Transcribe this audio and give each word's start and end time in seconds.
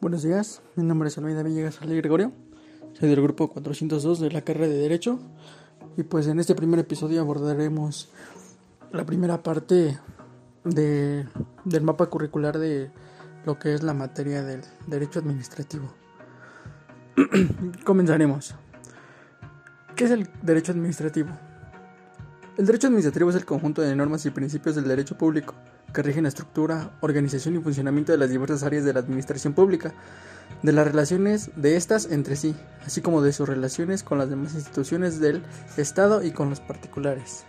Buenos 0.00 0.22
días, 0.22 0.62
mi 0.76 0.82
nombre 0.82 1.08
es 1.08 1.18
Almeida 1.18 1.42
Villegas 1.42 1.82
Ale 1.82 1.94
Gregorio, 1.94 2.32
soy 2.98 3.10
del 3.10 3.20
grupo 3.20 3.50
402 3.50 4.18
de 4.20 4.30
la 4.30 4.40
carrera 4.40 4.66
de 4.66 4.78
Derecho 4.78 5.18
y 5.98 6.04
pues 6.04 6.26
en 6.26 6.40
este 6.40 6.54
primer 6.54 6.80
episodio 6.80 7.20
abordaremos 7.20 8.08
la 8.92 9.04
primera 9.04 9.42
parte 9.42 9.98
de, 10.64 11.26
del 11.66 11.82
mapa 11.82 12.06
curricular 12.06 12.58
de 12.58 12.90
lo 13.44 13.58
que 13.58 13.74
es 13.74 13.82
la 13.82 13.92
materia 13.92 14.42
del 14.42 14.62
derecho 14.86 15.18
administrativo. 15.18 15.92
Comenzaremos. 17.84 18.54
¿Qué 19.96 20.04
es 20.04 20.12
el 20.12 20.30
derecho 20.40 20.72
administrativo? 20.72 21.28
El 22.56 22.64
derecho 22.64 22.86
administrativo 22.86 23.28
es 23.28 23.36
el 23.36 23.44
conjunto 23.44 23.82
de 23.82 23.94
normas 23.94 24.24
y 24.24 24.30
principios 24.30 24.76
del 24.76 24.88
derecho 24.88 25.18
público 25.18 25.54
que 25.92 26.02
rigen 26.02 26.24
la 26.24 26.28
estructura, 26.28 26.90
organización 27.00 27.56
y 27.56 27.60
funcionamiento 27.60 28.12
de 28.12 28.18
las 28.18 28.30
diversas 28.30 28.62
áreas 28.62 28.84
de 28.84 28.92
la 28.92 29.00
administración 29.00 29.52
pública, 29.52 29.92
de 30.62 30.72
las 30.72 30.86
relaciones 30.86 31.50
de 31.56 31.76
estas 31.76 32.10
entre 32.10 32.36
sí, 32.36 32.54
así 32.86 33.00
como 33.00 33.22
de 33.22 33.32
sus 33.32 33.48
relaciones 33.48 34.02
con 34.02 34.18
las 34.18 34.30
demás 34.30 34.54
instituciones 34.54 35.20
del 35.20 35.42
Estado 35.76 36.22
y 36.22 36.32
con 36.32 36.50
los 36.50 36.60
particulares. 36.60 37.44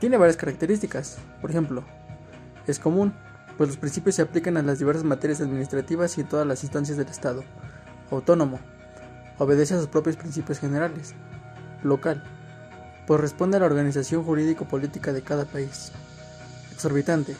Tiene 0.00 0.16
varias 0.16 0.36
características, 0.36 1.18
por 1.40 1.50
ejemplo, 1.50 1.84
es 2.66 2.78
común, 2.78 3.14
pues 3.56 3.68
los 3.68 3.78
principios 3.78 4.16
se 4.16 4.22
aplican 4.22 4.56
a 4.56 4.62
las 4.62 4.78
diversas 4.78 5.04
materias 5.04 5.40
administrativas 5.40 6.16
y 6.18 6.22
en 6.22 6.28
todas 6.28 6.46
las 6.46 6.62
instancias 6.62 6.98
del 6.98 7.08
Estado. 7.08 7.44
Autónomo, 8.10 8.60
obedece 9.38 9.74
a 9.74 9.78
sus 9.78 9.88
propios 9.88 10.16
principios 10.16 10.58
generales. 10.58 11.14
Local, 11.82 12.22
pues 13.06 13.20
responde 13.20 13.56
a 13.56 13.60
la 13.60 13.66
organización 13.66 14.24
jurídico-política 14.24 15.12
de 15.12 15.22
cada 15.22 15.44
país 15.44 15.92
exorbitante, 16.74 17.36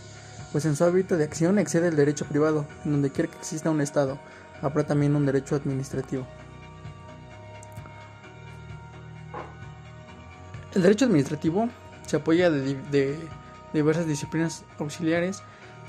pues 0.52 0.64
en 0.64 0.76
su 0.76 0.84
hábito 0.84 1.16
de 1.16 1.24
acción 1.24 1.58
excede 1.58 1.88
el 1.88 1.96
derecho 1.96 2.24
privado, 2.26 2.64
en 2.84 2.92
donde 2.92 3.10
quiera 3.10 3.30
que 3.30 3.38
exista 3.38 3.70
un 3.70 3.80
Estado, 3.80 4.18
habrá 4.62 4.84
también 4.84 5.16
un 5.16 5.26
derecho 5.26 5.56
administrativo. 5.56 6.26
El 10.74 10.82
derecho 10.82 11.04
administrativo 11.04 11.68
se 12.06 12.16
apoya 12.16 12.50
de, 12.50 12.74
de, 12.90 13.18
diversas 13.72 14.06
disciplinas 14.06 14.64
auxiliares 14.78 15.42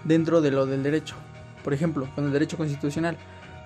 dentro 0.03 0.41
de 0.41 0.51
lo 0.51 0.65
del 0.65 0.83
derecho. 0.83 1.15
Por 1.63 1.73
ejemplo, 1.73 2.07
con 2.15 2.25
el 2.25 2.31
derecho 2.31 2.57
constitucional, 2.57 3.17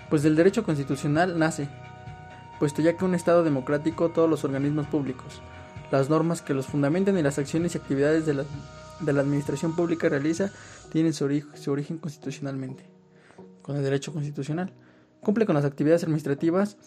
pues 0.09 0.23
del 0.23 0.35
derecho 0.35 0.63
constitucional 0.63 1.37
nace, 1.37 1.69
puesto 2.59 2.81
ya 2.81 2.95
que 2.95 3.05
un 3.05 3.15
Estado 3.15 3.43
democrático 3.43 4.09
todos 4.09 4.29
los 4.29 4.43
organismos 4.43 4.87
públicos, 4.87 5.41
las 5.91 6.09
normas 6.09 6.41
que 6.41 6.53
los 6.53 6.67
fundamentan 6.67 7.17
y 7.17 7.21
las 7.21 7.37
acciones 7.37 7.75
y 7.75 7.77
actividades 7.77 8.25
de 8.25 8.33
la 8.33 8.43
de 8.99 9.13
la 9.13 9.21
administración 9.21 9.75
pública 9.75 10.09
realiza 10.09 10.51
tienen 10.91 11.13
su, 11.13 11.25
origen 11.25 11.97
constitucionalmente, 11.97 12.83
con 13.61 13.75
el 13.75 13.83
derecho 13.83 14.13
constitucional. 14.13 14.73
Cumple 15.21 15.45
con 15.45 15.55
las 15.55 15.65
actividades 15.65 16.03
administrativas. 16.03 16.77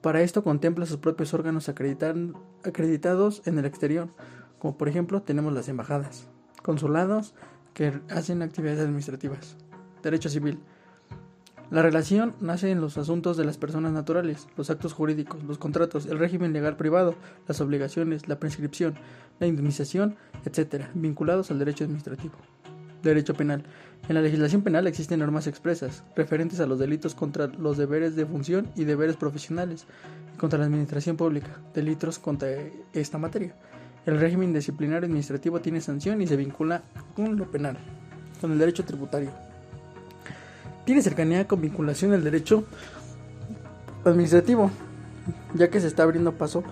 Para 0.00 0.22
esto 0.22 0.42
contempla 0.44 0.86
sus 0.86 0.98
propios 0.98 1.34
órganos 1.34 1.68
acreditados 1.68 3.42
en 3.44 3.58
el 3.58 3.64
exterior, 3.64 4.08
como 4.58 4.76
por 4.76 4.88
ejemplo 4.88 5.22
tenemos 5.22 5.52
las 5.52 5.68
embajadas, 5.68 6.28
consulados 6.62 7.34
que 7.74 8.00
hacen 8.10 8.42
actividades 8.42 8.80
administrativas. 8.80 9.56
Derecho 10.02 10.28
civil. 10.28 10.60
La 11.68 11.82
relación 11.82 12.36
nace 12.40 12.70
en 12.70 12.80
los 12.80 12.96
asuntos 12.96 13.36
de 13.36 13.44
las 13.44 13.58
personas 13.58 13.90
naturales, 13.90 14.46
los 14.56 14.70
actos 14.70 14.92
jurídicos, 14.92 15.42
los 15.42 15.58
contratos, 15.58 16.06
el 16.06 16.20
régimen 16.20 16.52
legal 16.52 16.76
privado, 16.76 17.16
las 17.48 17.60
obligaciones, 17.60 18.28
la 18.28 18.38
prescripción, 18.38 18.94
la 19.40 19.48
indemnización, 19.48 20.14
etc., 20.44 20.84
vinculados 20.94 21.50
al 21.50 21.58
derecho 21.58 21.82
administrativo. 21.82 22.34
Derecho 23.02 23.34
penal. 23.34 23.64
En 24.08 24.14
la 24.14 24.22
legislación 24.22 24.62
penal 24.62 24.86
existen 24.86 25.18
normas 25.18 25.48
expresas 25.48 26.04
referentes 26.14 26.60
a 26.60 26.66
los 26.66 26.78
delitos 26.78 27.16
contra 27.16 27.48
los 27.48 27.76
deberes 27.76 28.14
de 28.14 28.26
función 28.26 28.68
y 28.76 28.84
deberes 28.84 29.16
profesionales 29.16 29.86
y 30.32 30.38
contra 30.38 30.60
la 30.60 30.66
administración 30.66 31.16
pública, 31.16 31.60
delitos 31.74 32.20
contra 32.20 32.48
esta 32.92 33.18
materia. 33.18 33.56
El 34.06 34.20
régimen 34.20 34.52
disciplinario 34.52 35.06
administrativo 35.06 35.60
tiene 35.60 35.80
sanción 35.80 36.22
y 36.22 36.28
se 36.28 36.36
vincula 36.36 36.84
con 37.16 37.36
lo 37.36 37.50
penal, 37.50 37.76
con 38.40 38.52
el 38.52 38.58
derecho 38.58 38.84
tributario 38.84 39.32
tiene 40.86 41.02
cercanía 41.02 41.46
con 41.46 41.60
vinculación 41.60 42.14
al 42.14 42.24
derecho 42.24 42.64
administrativo, 44.04 44.70
ya 45.52 45.68
que 45.68 45.80
se 45.80 45.88
está 45.88 46.04
abriendo 46.04 46.32
paso 46.32 46.62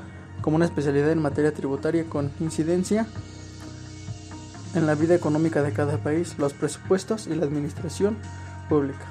como 0.40 0.56
una 0.56 0.64
especialidad 0.64 1.10
en 1.10 1.20
materia 1.20 1.52
tributaria 1.52 2.04
con 2.04 2.30
incidencia 2.38 3.06
en 4.74 4.86
la 4.86 4.94
vida 4.94 5.16
económica 5.16 5.62
de 5.62 5.72
cada 5.72 5.98
país, 5.98 6.38
los 6.38 6.52
presupuestos 6.52 7.26
y 7.26 7.34
la 7.34 7.44
administración 7.44 8.16
pública. 8.68 9.04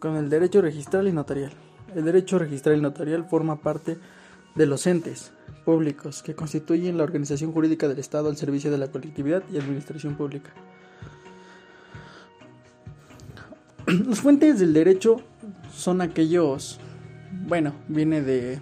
Con 0.00 0.16
el 0.16 0.28
derecho 0.28 0.60
registral 0.60 1.06
y 1.06 1.12
notarial. 1.12 1.52
El 1.94 2.04
derecho 2.04 2.38
registral 2.40 2.76
y 2.76 2.80
notarial 2.80 3.24
forma 3.24 3.60
parte 3.62 3.98
de 4.56 4.66
los 4.66 4.86
entes 4.86 5.32
públicos 5.64 6.22
que 6.22 6.34
constituyen 6.34 6.98
la 6.98 7.04
organización 7.04 7.52
jurídica 7.52 7.86
del 7.86 8.00
Estado 8.00 8.28
al 8.28 8.36
servicio 8.36 8.70
de 8.70 8.78
la 8.78 8.88
colectividad 8.88 9.44
y 9.52 9.58
administración 9.58 10.16
pública. 10.16 10.52
Las 14.08 14.20
fuentes 14.20 14.58
del 14.58 14.72
derecho 14.72 15.20
son 15.72 16.00
aquellos, 16.00 16.80
bueno, 17.46 17.72
viene 17.86 18.20
de, 18.20 18.58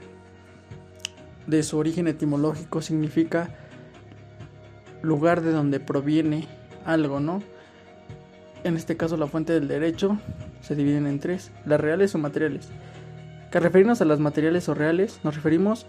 de 1.46 1.62
su 1.62 1.78
origen 1.78 2.08
etimológico, 2.08 2.82
significa 2.82 3.48
lugar 5.00 5.40
de 5.40 5.52
donde 5.52 5.80
proviene 5.80 6.46
algo, 6.84 7.20
¿no? 7.20 7.42
En 8.64 8.76
este 8.76 8.98
caso 8.98 9.16
la 9.16 9.26
fuente 9.26 9.54
del 9.54 9.66
derecho 9.66 10.18
se 10.60 10.74
dividen 10.74 11.06
en 11.06 11.20
tres, 11.20 11.52
las 11.64 11.80
reales 11.80 12.14
o 12.14 12.18
materiales. 12.18 12.68
Que 13.50 13.60
referirnos 13.60 14.02
a 14.02 14.04
las 14.04 14.20
materiales 14.20 14.68
o 14.68 14.74
reales, 14.74 15.20
nos 15.24 15.36
referimos 15.36 15.86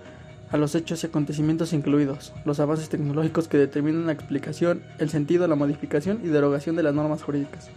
a 0.50 0.56
los 0.56 0.76
hechos 0.76 1.04
y 1.04 1.08
acontecimientos 1.08 1.74
incluidos, 1.74 2.32
los 2.46 2.62
avances 2.62 2.88
tecnológicos 2.88 3.50
que 3.50 3.58
determinan 3.58 4.06
la 4.06 4.14
explicación, 4.14 4.82
el 4.98 5.10
sentido, 5.10 5.46
la 5.50 5.56
modificación 5.56 6.22
y 6.24 6.28
derogación 6.28 6.78
de 6.78 6.84
las 6.84 6.94
normas 6.94 7.22
jurídicas 7.22 7.70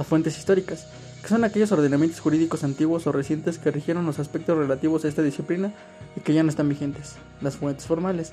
las 0.00 0.06
fuentes 0.06 0.38
históricas, 0.38 0.86
que 1.20 1.28
son 1.28 1.44
aquellos 1.44 1.72
ordenamientos 1.72 2.20
jurídicos 2.20 2.64
antiguos 2.64 3.06
o 3.06 3.12
recientes 3.12 3.58
que 3.58 3.70
rigieron 3.70 4.06
los 4.06 4.18
aspectos 4.18 4.56
relativos 4.56 5.04
a 5.04 5.08
esta 5.08 5.20
disciplina 5.20 5.74
y 6.16 6.22
que 6.22 6.32
ya 6.32 6.42
no 6.42 6.48
están 6.48 6.70
vigentes. 6.70 7.16
Las 7.42 7.56
fuentes 7.56 7.84
formales 7.84 8.32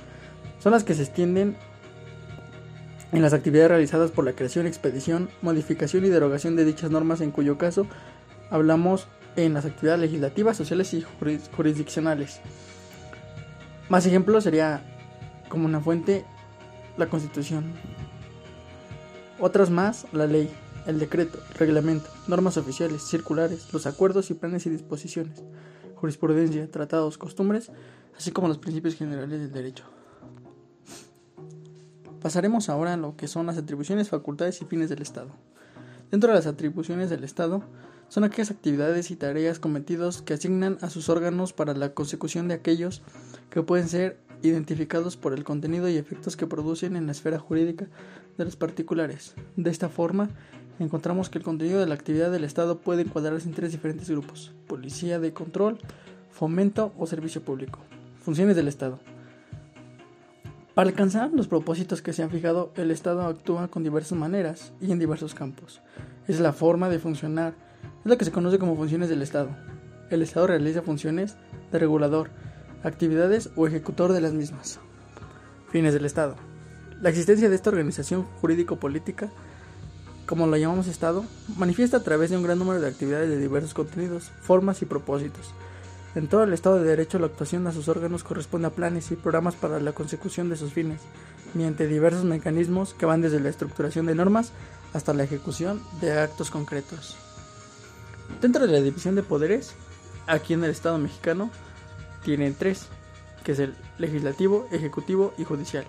son 0.60 0.72
las 0.72 0.86
que 0.86 0.94
se 0.94 1.04
extienden 1.04 1.58
en 3.12 3.22
las 3.22 3.34
actividades 3.34 3.72
realizadas 3.72 4.12
por 4.12 4.24
la 4.24 4.32
creación, 4.32 4.66
expedición, 4.66 5.30
modificación 5.42 6.06
y 6.06 6.10
derogación 6.10 6.56
de 6.56 6.64
dichas 6.64 6.90
normas, 6.90 7.20
en 7.20 7.32
cuyo 7.32 7.58
caso 7.58 7.86
hablamos 8.50 9.08
en 9.36 9.54
las 9.54 9.66
actividades 9.66 10.00
legislativas, 10.00 10.56
sociales 10.56 10.94
y 10.94 11.04
jurisdiccionales. 11.54 12.40
Más 13.90 14.06
ejemplos 14.06 14.46
sería 14.46 14.84
como 15.50 15.66
una 15.66 15.82
fuente 15.82 16.24
la 16.96 17.08
Constitución. 17.08 17.66
Otras 19.38 19.70
más, 19.70 20.06
la 20.14 20.28
ley 20.28 20.50
el 20.88 21.00
decreto, 21.00 21.38
reglamento, 21.60 22.10
normas 22.28 22.58
oficiales, 22.58 23.04
circulares, 23.04 23.72
los 23.74 23.86
acuerdos 23.86 24.32
y 24.32 24.34
planes 24.34 24.66
y 24.66 24.70
disposiciones, 24.70 25.44
jurisprudencia, 25.96 26.72
tratados, 26.72 27.18
costumbres, 27.18 27.72
así 28.18 28.32
como 28.32 28.48
los 28.48 28.58
principios 28.58 28.96
generales 28.96 29.40
del 29.40 29.52
derecho. 29.52 29.84
Pasaremos 32.22 32.70
ahora 32.70 32.94
a 32.94 32.98
lo 32.98 33.16
que 33.16 33.28
son 33.28 33.46
las 33.46 33.58
atribuciones, 33.58 34.10
facultades 34.10 34.62
y 34.62 34.66
fines 34.66 34.90
del 34.90 35.02
Estado. 35.02 35.30
Dentro 36.10 36.30
de 36.30 36.36
las 36.36 36.48
atribuciones 36.48 37.10
del 37.10 37.26
Estado 37.26 37.64
son 38.08 38.24
aquellas 38.24 38.52
actividades 38.52 39.12
y 39.12 39.18
tareas 39.18 39.60
cometidos 39.60 40.22
que 40.22 40.34
asignan 40.34 40.78
a 40.82 40.90
sus 40.90 41.10
órganos 41.10 41.52
para 41.52 41.74
la 41.74 41.94
consecución 41.94 42.48
de 42.48 42.56
aquellos 42.56 43.02
que 43.50 43.62
pueden 43.62 43.90
ser 43.90 44.20
identificados 44.42 45.18
por 45.18 45.34
el 45.34 45.44
contenido 45.44 45.90
y 45.90 45.98
efectos 45.98 46.38
que 46.38 46.48
producen 46.48 46.96
en 46.96 47.08
la 47.08 47.12
esfera 47.12 47.40
jurídica 47.40 47.88
de 48.38 48.46
los 48.46 48.56
particulares. 48.56 49.34
De 49.56 49.70
esta 49.70 49.90
forma, 49.90 50.30
encontramos 50.80 51.30
que 51.30 51.38
el 51.38 51.44
contenido 51.44 51.80
de 51.80 51.88
la 51.88 51.96
actividad 51.96 52.32
del 52.32 52.44
Estado 52.44 52.80
puede 52.80 53.04
encuadrarse 53.04 53.48
en 53.48 53.56
tres 53.56 53.72
diferentes 53.72 54.10
grupos, 54.10 54.54
policía 54.68 55.20
de 55.20 55.34
control, 55.34 55.80
fomento 56.32 56.94
o 56.98 57.08
servicio 57.08 57.42
público. 57.42 57.80
Funciones 58.24 58.56
del 58.56 58.68
Estado. 58.68 59.00
Para 60.74 60.90
alcanzar 60.90 61.32
los 61.34 61.48
propósitos 61.48 62.04
que 62.04 62.14
se 62.14 62.22
han 62.22 62.30
fijado, 62.30 62.72
el 62.76 62.92
Estado 62.92 63.26
actúa 63.26 63.68
con 63.70 63.84
diversas 63.84 64.18
maneras 64.18 64.74
y 64.80 64.92
en 64.92 65.00
diversos 65.00 65.34
campos. 65.34 65.82
Es 66.28 66.40
la 66.40 66.54
forma 66.54 66.90
de 66.90 67.00
funcionar, 67.00 67.56
es 68.04 68.06
lo 68.06 68.18
que 68.18 68.26
se 68.26 68.32
conoce 68.32 68.60
como 68.60 68.76
funciones 68.76 69.10
del 69.10 69.24
Estado. 69.24 69.50
El 70.12 70.22
Estado 70.22 70.46
realiza 70.46 70.84
funciones 70.84 71.36
de 71.72 71.80
regulador, 71.80 72.30
actividades 72.84 73.50
o 73.56 73.66
ejecutor 73.66 74.14
de 74.14 74.22
las 74.22 74.34
mismas. 74.34 74.80
Fines 75.70 75.96
del 75.96 76.06
Estado. 76.06 76.36
La 77.02 77.10
existencia 77.10 77.50
de 77.50 77.56
esta 77.56 77.72
organización 77.72 78.24
jurídico-política 78.42 79.32
como 80.28 80.46
lo 80.46 80.58
llamamos 80.58 80.88
Estado, 80.88 81.26
manifiesta 81.56 81.98
a 81.98 82.04
través 82.04 82.30
de 82.30 82.38
un 82.38 82.44
gran 82.44 82.60
número 82.60 82.82
de 82.82 82.88
actividades 82.88 83.30
de 83.30 83.40
diversos 83.40 83.74
contenidos, 83.74 84.30
formas 84.42 84.82
y 84.82 84.86
propósitos. 84.86 85.54
En 86.16 86.28
todo 86.28 86.44
el 86.44 86.54
Estado 86.54 86.78
de 86.78 86.90
Derecho, 86.90 87.18
la 87.18 87.28
actuación 87.28 87.66
a 87.66 87.72
sus 87.72 87.88
órganos 87.88 88.24
corresponde 88.24 88.68
a 88.68 88.72
planes 88.72 89.10
y 89.12 89.16
programas 89.16 89.56
para 89.56 89.80
la 89.80 89.94
consecución 89.94 90.50
de 90.50 90.58
sus 90.58 90.74
fines, 90.74 91.00
mediante 91.54 91.88
diversos 91.88 92.26
mecanismos 92.26 92.94
que 92.94 93.06
van 93.06 93.22
desde 93.22 93.40
la 93.40 93.50
estructuración 93.50 94.06
de 94.06 94.16
normas 94.16 94.52
hasta 94.94 95.14
la 95.14 95.24
ejecución 95.24 95.82
de 96.02 96.20
actos 96.20 96.52
concretos. 96.52 97.16
Dentro 98.42 98.68
de 98.68 98.74
la 98.74 98.82
división 98.82 99.16
de 99.16 99.24
poderes, 99.24 99.74
aquí 100.28 100.54
en 100.54 100.64
el 100.64 100.72
Estado 100.72 100.98
mexicano, 100.98 101.50
tienen 102.26 102.54
tres, 102.54 102.88
que 103.46 103.54
es 103.54 103.60
el 103.60 103.76
legislativo, 103.98 104.68
ejecutivo 104.72 105.34
y 105.38 105.46
judicial. 105.46 105.86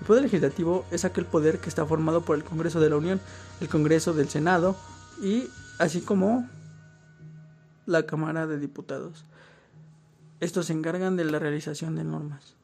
El 0.00 0.06
poder 0.06 0.22
legislativo 0.22 0.84
es 0.90 1.04
aquel 1.04 1.26
poder 1.26 1.58
que 1.58 1.68
está 1.68 1.84
formado 1.84 2.22
por 2.22 2.36
el 2.36 2.44
Congreso 2.44 2.80
de 2.80 2.90
la 2.90 2.96
Unión, 2.96 3.20
el 3.60 3.68
Congreso 3.68 4.12
del 4.14 4.28
Senado 4.28 4.76
y 5.22 5.48
así 5.78 6.00
como 6.00 6.48
la 7.86 8.06
Cámara 8.06 8.46
de 8.46 8.58
Diputados. 8.58 9.24
Estos 10.40 10.66
se 10.66 10.72
encargan 10.72 11.16
de 11.16 11.24
la 11.24 11.38
realización 11.38 11.96
de 11.96 12.04
normas. 12.04 12.54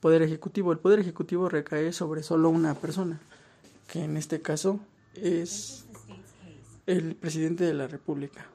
Poder 0.00 0.22
ejecutivo. 0.22 0.72
El 0.72 0.78
poder 0.78 0.98
ejecutivo 0.98 1.48
recae 1.48 1.92
sobre 1.92 2.24
solo 2.24 2.50
una 2.50 2.74
persona, 2.74 3.20
que 3.86 4.02
en 4.02 4.16
este 4.16 4.42
caso 4.42 4.80
es 5.14 5.84
el 6.86 7.14
presidente 7.14 7.64
de 7.64 7.74
la 7.74 7.86
República. 7.86 8.46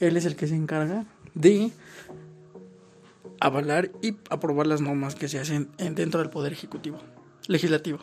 Él 0.00 0.16
es 0.16 0.24
el 0.24 0.34
que 0.34 0.48
se 0.48 0.56
encarga 0.56 1.06
de 1.34 1.70
avalar 3.46 3.90
y 4.02 4.16
aprobar 4.28 4.66
las 4.66 4.80
normas 4.80 5.14
que 5.14 5.28
se 5.28 5.38
hacen 5.38 5.70
dentro 5.78 6.20
del 6.20 6.30
poder 6.30 6.52
ejecutivo, 6.52 6.98
legislativo. 7.46 8.00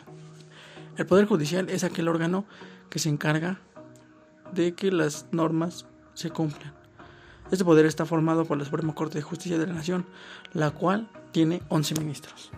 El 0.96 1.06
poder 1.06 1.26
judicial 1.26 1.68
es 1.68 1.84
aquel 1.84 2.08
órgano 2.08 2.46
que 2.88 2.98
se 2.98 3.10
encarga 3.10 3.60
de 4.52 4.74
que 4.74 4.90
las 4.90 5.26
normas 5.32 5.86
se 6.14 6.30
cumplan. 6.30 6.72
Este 7.50 7.64
poder 7.64 7.84
está 7.84 8.06
formado 8.06 8.46
por 8.46 8.56
la 8.56 8.64
Suprema 8.64 8.94
Corte 8.94 9.18
de 9.18 9.22
Justicia 9.22 9.58
de 9.58 9.66
la 9.66 9.74
Nación, 9.74 10.06
la 10.52 10.70
cual 10.70 11.10
tiene 11.30 11.60
11 11.68 11.94
ministros. 12.00 12.50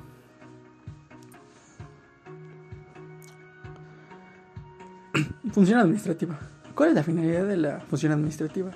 Función 5.53 5.81
administrativa. 5.81 6.39
¿Cuál 6.75 6.91
es 6.91 6.95
la 6.95 7.03
finalidad 7.03 7.47
de 7.47 7.57
la 7.57 7.81
función 7.81 8.13
administrativa? 8.13 8.71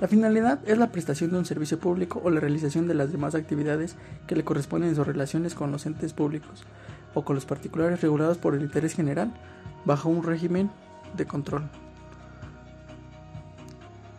La 0.00 0.06
finalidad 0.06 0.60
es 0.64 0.78
la 0.78 0.92
prestación 0.92 1.32
de 1.32 1.38
un 1.38 1.44
servicio 1.44 1.80
público 1.80 2.20
o 2.22 2.30
la 2.30 2.38
realización 2.38 2.86
de 2.86 2.94
las 2.94 3.10
demás 3.10 3.34
actividades 3.34 3.96
que 4.28 4.36
le 4.36 4.44
corresponden 4.44 4.90
en 4.90 4.96
sus 4.96 5.06
relaciones 5.06 5.54
con 5.54 5.72
los 5.72 5.86
entes 5.86 6.12
públicos 6.12 6.64
o 7.14 7.24
con 7.24 7.34
los 7.34 7.46
particulares 7.46 8.00
regulados 8.00 8.38
por 8.38 8.54
el 8.54 8.62
interés 8.62 8.94
general 8.94 9.32
bajo 9.84 10.08
un 10.08 10.22
régimen 10.22 10.70
de 11.16 11.26
control. 11.26 11.68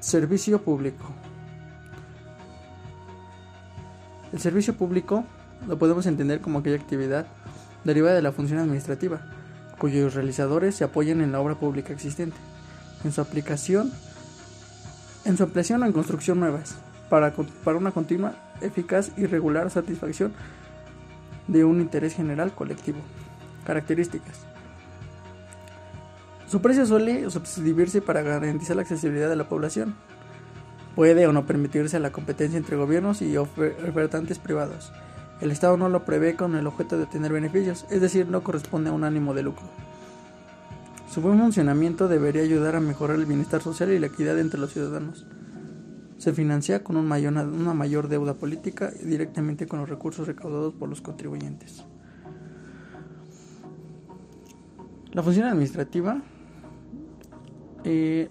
Servicio 0.02 0.62
público. 0.62 1.06
El 4.34 4.40
servicio 4.40 4.75
público 4.75 5.24
lo 5.66 5.80
podemos 5.80 6.06
entender 6.08 6.42
como 6.42 6.60
aquella 6.60 6.75
actividad 6.75 7.25
derivada 7.86 8.16
de 8.16 8.22
la 8.22 8.34
función 8.34 8.60
administrativa, 8.60 9.22
cuyos 9.78 10.14
realizadores 10.14 10.75
se 10.75 10.84
apoyan 10.84 11.22
en 11.22 11.32
la 11.32 11.40
obra 11.40 11.56
pública 11.56 11.94
existente, 11.94 12.36
en 13.06 13.14
su 13.14 13.22
aplicación, 13.22 13.94
en 15.25 15.38
su 15.38 15.44
ampliación 15.44 15.83
o 15.83 15.86
en 15.86 15.94
construcción 15.94 16.39
nuevas, 16.39 16.77
para, 17.10 17.33
para 17.63 17.77
una 17.77 17.92
continua, 17.92 18.36
eficaz 18.62 19.12
y 19.18 19.25
regular 19.25 19.69
satisfacción 19.69 20.33
de 21.48 21.66
un 21.66 21.81
interés 21.81 22.16
general 22.16 22.54
colectivo. 22.54 23.00
Características. 23.66 24.45
Su 26.48 26.62
precio 26.62 26.86
suele 26.86 27.30
subdividirse 27.30 28.01
para 28.01 28.21
garantizar 28.21 28.75
la 28.75 28.81
accesibilidad 28.81 29.30
de 29.30 29.36
la 29.36 29.48
población. 29.48 29.95
Puede 30.95 31.27
o 31.27 31.33
no 31.33 31.45
permitirse 31.45 32.00
la 32.00 32.12
competencia 32.12 32.57
entre 32.57 32.75
gobiernos 32.75 33.22
y 33.22 33.38
ofertantes 33.38 34.39
privados. 34.39 34.92
El 35.42 35.51
Estado 35.51 35.77
no 35.77 35.89
lo 35.89 36.06
prevé 36.06 36.36
con 36.36 36.56
el 36.56 36.68
objeto 36.68 36.98
de 36.98 37.04
obtener 37.04 37.31
beneficios, 37.31 37.86
es 37.89 38.01
decir, 38.01 38.27
no 38.27 38.44
corresponde 38.44 38.89
a 38.89 38.94
un 38.94 39.04
ánimo 39.04 39.33
de 39.33 39.44
lucro. 39.44 39.68
Su 41.10 41.22
buen 41.22 41.40
funcionamiento 41.40 42.08
debería 42.08 42.44
ayudar 42.44 42.76
a 42.76 42.80
mejorar 42.80 43.18
el 43.18 43.26
bienestar 43.26 43.64
social 43.64 43.90
y 43.92 43.98
la 43.98 44.06
equidad 44.08 44.38
entre 44.38 44.60
los 44.60 44.72
ciudadanos. 44.74 45.26
Se 46.20 46.34
financia 46.34 46.84
con 46.84 46.98
una 46.98 47.74
mayor 47.74 48.10
deuda 48.10 48.36
política 48.36 48.92
y 49.02 49.06
directamente 49.06 49.68
con 49.68 49.80
los 49.80 49.90
recursos 49.90 50.28
recaudados 50.28 50.76
por 50.76 50.88
los 50.88 51.02
contribuyentes. 51.02 51.84
La 55.12 55.24
función 55.24 55.48
administrativa 55.48 56.22
eh, 57.84 58.30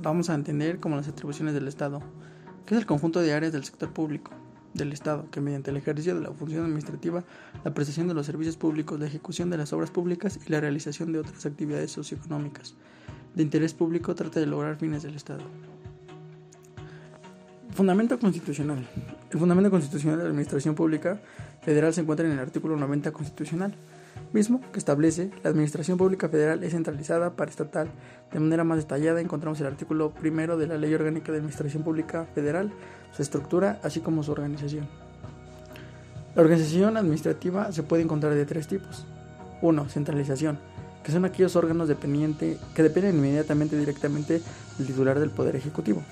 vamos 0.00 0.30
a 0.30 0.34
entender 0.34 0.80
como 0.80 0.96
las 0.96 1.08
atribuciones 1.08 1.52
del 1.52 1.68
Estado, 1.68 2.00
que 2.64 2.74
es 2.74 2.80
el 2.80 2.86
conjunto 2.86 3.20
de 3.20 3.34
áreas 3.34 3.52
del 3.52 3.64
sector 3.64 3.92
público 3.92 4.30
del 4.78 4.92
Estado, 4.92 5.26
que 5.30 5.40
mediante 5.40 5.70
el 5.70 5.76
ejercicio 5.76 6.14
de 6.14 6.22
la 6.22 6.32
función 6.32 6.64
administrativa, 6.64 7.24
la 7.64 7.74
prestación 7.74 8.08
de 8.08 8.14
los 8.14 8.26
servicios 8.26 8.56
públicos, 8.56 8.98
la 8.98 9.06
ejecución 9.06 9.50
de 9.50 9.58
las 9.58 9.72
obras 9.72 9.90
públicas 9.90 10.38
y 10.46 10.50
la 10.50 10.60
realización 10.60 11.12
de 11.12 11.18
otras 11.18 11.44
actividades 11.44 11.92
socioeconómicas 11.92 12.74
de 13.34 13.42
interés 13.42 13.74
público 13.74 14.14
trata 14.14 14.40
de 14.40 14.46
lograr 14.46 14.76
fines 14.76 15.02
del 15.02 15.14
Estado. 15.14 15.42
Fundamento 17.70 18.18
constitucional. 18.18 18.88
El 19.30 19.38
fundamento 19.38 19.70
constitucional 19.70 20.18
de 20.18 20.24
la 20.24 20.30
Administración 20.30 20.74
Pública 20.74 21.20
Federal 21.62 21.94
se 21.94 22.00
encuentra 22.00 22.26
en 22.26 22.32
el 22.32 22.38
artículo 22.38 22.76
90 22.76 23.12
constitucional 23.12 23.74
mismo 24.32 24.60
que 24.72 24.78
establece 24.78 25.30
la 25.42 25.50
Administración 25.50 25.98
Pública 25.98 26.28
Federal 26.28 26.62
es 26.62 26.72
centralizada 26.72 27.30
para 27.36 27.50
estatal. 27.50 27.88
De 28.32 28.40
manera 28.40 28.64
más 28.64 28.78
detallada 28.78 29.20
encontramos 29.20 29.60
el 29.60 29.66
artículo 29.66 30.10
primero 30.10 30.58
de 30.58 30.66
la 30.66 30.76
Ley 30.76 30.94
Orgánica 30.94 31.32
de 31.32 31.38
Administración 31.38 31.82
Pública 31.82 32.26
Federal, 32.34 32.72
su 33.12 33.22
estructura, 33.22 33.80
así 33.82 34.00
como 34.00 34.22
su 34.22 34.32
organización. 34.32 34.86
La 36.34 36.42
organización 36.42 36.96
administrativa 36.96 37.72
se 37.72 37.82
puede 37.82 38.02
encontrar 38.02 38.34
de 38.34 38.44
tres 38.44 38.68
tipos. 38.68 39.06
1. 39.62 39.88
Centralización, 39.88 40.58
que 41.02 41.10
son 41.10 41.24
aquellos 41.24 41.56
órganos 41.56 41.88
dependientes 41.88 42.58
que 42.74 42.82
dependen 42.82 43.16
inmediatamente 43.16 43.76
directamente 43.76 44.42
del 44.78 44.86
titular 44.86 45.18
del 45.18 45.30
Poder 45.30 45.56
Ejecutivo. 45.56 46.02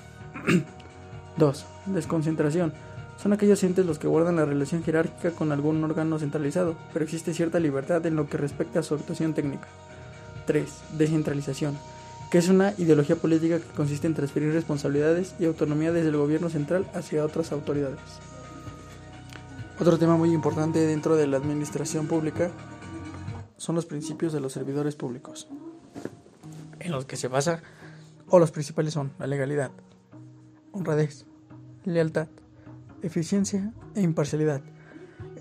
2. 1.37 1.65
Desconcentración, 1.87 2.73
son 3.17 3.33
aquellos 3.33 3.63
entes 3.63 3.85
los 3.85 3.99
que 3.99 4.07
guardan 4.07 4.35
la 4.35 4.45
relación 4.45 4.83
jerárquica 4.83 5.31
con 5.31 5.51
algún 5.51 5.83
órgano 5.83 6.19
centralizado, 6.19 6.75
pero 6.93 7.03
existe 7.03 7.33
cierta 7.33 7.59
libertad 7.59 8.05
en 8.05 8.15
lo 8.15 8.29
que 8.29 8.37
respecta 8.37 8.79
a 8.79 8.83
su 8.83 8.93
actuación 8.95 9.33
técnica. 9.33 9.67
3. 10.45 10.69
Descentralización, 10.97 11.77
que 12.31 12.37
es 12.37 12.47
una 12.47 12.73
ideología 12.77 13.15
política 13.15 13.59
que 13.59 13.75
consiste 13.75 14.07
en 14.07 14.13
transferir 14.13 14.53
responsabilidades 14.53 15.35
y 15.39 15.45
autonomía 15.45 15.91
desde 15.91 16.09
el 16.09 16.17
gobierno 16.17 16.49
central 16.49 16.89
hacia 16.93 17.25
otras 17.25 17.51
autoridades. 17.51 17.99
Otro 19.79 19.97
tema 19.97 20.15
muy 20.15 20.31
importante 20.31 20.79
dentro 20.79 21.15
de 21.15 21.27
la 21.27 21.37
administración 21.37 22.07
pública 22.07 22.51
son 23.57 23.75
los 23.75 23.85
principios 23.85 24.33
de 24.33 24.39
los 24.39 24.53
servidores 24.53 24.95
públicos, 24.95 25.47
en 26.79 26.91
los 26.91 27.05
que 27.05 27.17
se 27.17 27.27
basa, 27.27 27.61
o 28.29 28.39
los 28.39 28.51
principales 28.51 28.93
son 28.93 29.11
la 29.19 29.27
legalidad, 29.27 29.71
honradez, 30.71 31.25
lealtad, 31.83 32.27
eficiencia 33.01 33.71
e 33.95 34.01
imparcialidad. 34.01 34.61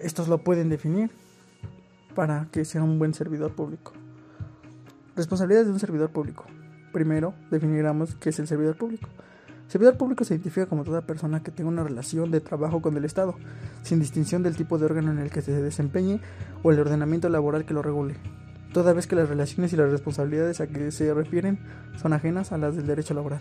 Estos 0.01 0.29
lo 0.29 0.39
pueden 0.39 0.69
definir 0.69 1.11
para 2.15 2.49
que 2.51 2.65
sea 2.65 2.83
un 2.83 2.99
buen 2.99 3.15
servidor 3.15 3.55
público. 3.55 3.93
Responsabilidades 5.15 5.67
de 5.67 5.73
un 5.73 5.81
servidor 5.81 6.11
público. 6.11 6.45
Primero, 6.93 7.35
definiremos 7.51 8.15
qué 8.17 8.31
es 8.31 8.39
el 8.39 8.47
servidor 8.47 8.77
público. 8.77 9.09
Servidor 9.69 9.97
público 9.97 10.25
se 10.25 10.35
identifica 10.35 10.67
como 10.67 10.85
toda 10.85 11.07
persona 11.07 11.43
que 11.43 11.51
tenga 11.51 11.69
una 11.69 11.83
relación 11.83 12.31
de 12.31 12.41
trabajo 12.41 12.81
con 12.81 12.97
el 12.97 13.05
Estado, 13.05 13.35
sin 13.83 13.99
distinción 13.99 14.43
del 14.43 14.57
tipo 14.57 14.79
de 14.79 14.85
órgano 14.85 15.11
en 15.11 15.19
el 15.19 15.31
que 15.31 15.43
se 15.43 15.61
desempeñe 15.61 16.21
o 16.63 16.71
el 16.71 16.79
ordenamiento 16.79 17.29
laboral 17.29 17.65
que 17.65 17.75
lo 17.75 17.83
regule, 17.83 18.15
toda 18.73 18.93
vez 18.93 19.07
que 19.07 19.17
las 19.17 19.29
relaciones 19.29 19.73
y 19.73 19.77
las 19.77 19.91
responsabilidades 19.91 20.61
a 20.61 20.69
que 20.69 20.93
se 20.93 21.13
refieren 21.13 21.59
son 22.01 22.13
ajenas 22.13 22.53
a 22.53 22.59
las 22.59 22.77
del 22.77 22.87
derecho 22.87 23.15
laboral. 23.15 23.41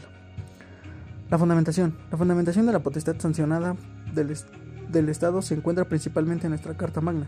La 1.30 1.40
fundamentación. 1.40 1.96
La 2.12 2.18
fundamentación 2.18 2.68
de 2.68 2.74
la 2.74 2.84
potestad 2.84 3.16
sancionada 3.18 3.76
del, 4.14 5.10
Estado 5.10 5.42
se 5.42 5.56
encuentra 5.56 5.86
principalmente 5.86 6.46
en 6.46 6.52
nuestra 6.52 6.78
Carta 6.78 7.02
Magna, 7.02 7.28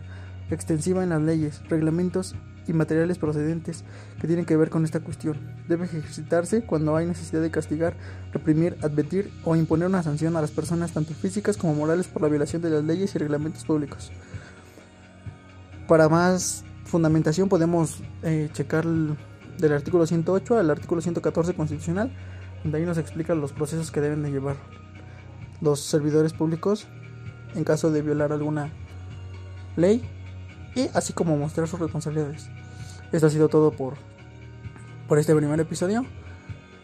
extensiva 0.50 1.02
en 1.02 1.10
las 1.10 1.20
leyes, 1.20 1.60
reglamentos 1.68 2.36
y 2.68 2.72
materiales 2.72 3.18
procedentes 3.18 3.84
que 4.20 4.26
tienen 4.28 4.44
que 4.44 4.56
ver 4.56 4.70
con 4.70 4.84
esta 4.84 5.00
cuestión. 5.00 5.36
Debe 5.68 5.86
ejercitarse 5.86 6.62
cuando 6.62 6.96
hay 6.96 7.06
necesidad 7.06 7.42
de 7.42 7.50
castigar, 7.50 7.94
reprimir, 8.32 8.76
advertir 8.82 9.32
o 9.44 9.56
imponer 9.56 9.88
una 9.88 10.02
sanción 10.02 10.36
a 10.36 10.40
las 10.40 10.52
personas 10.52 10.92
tanto 10.92 11.12
físicas 11.12 11.56
como 11.56 11.74
morales 11.74 12.06
por 12.06 12.22
la 12.22 12.28
violación 12.28 12.62
de 12.62 12.70
las 12.70 12.84
leyes 12.84 13.14
y 13.14 13.18
reglamentos 13.18 13.64
públicos. 13.64 14.12
Para 15.88 16.08
más 16.08 16.64
fundamentación 16.84 17.48
podemos 17.48 18.00
eh, 18.22 18.48
checar 18.52 18.86
del 18.86 19.72
artículo 19.72 20.06
108 20.06 20.58
al 20.58 20.70
artículo 20.70 21.00
114 21.00 21.54
constitucional, 21.54 22.12
donde 22.62 22.78
ahí 22.78 22.84
nos 22.84 22.98
explica 22.98 23.34
los 23.34 23.52
procesos 23.52 23.90
que 23.90 24.00
deben 24.00 24.22
de 24.22 24.30
llevar 24.30 24.56
los 25.60 25.80
servidores 25.80 26.32
públicos 26.32 26.86
en 27.54 27.64
caso 27.64 27.90
de 27.90 28.02
violar 28.02 28.32
alguna 28.32 28.72
ley 29.76 30.02
y 30.74 30.88
así 30.94 31.12
como 31.12 31.36
mostrar 31.36 31.68
sus 31.68 31.80
responsabilidades. 31.80 32.48
Esto 33.12 33.26
ha 33.26 33.30
sido 33.30 33.48
todo 33.48 33.72
por, 33.72 33.94
por 35.08 35.18
este 35.18 35.34
primer 35.34 35.58
episodio 35.60 36.04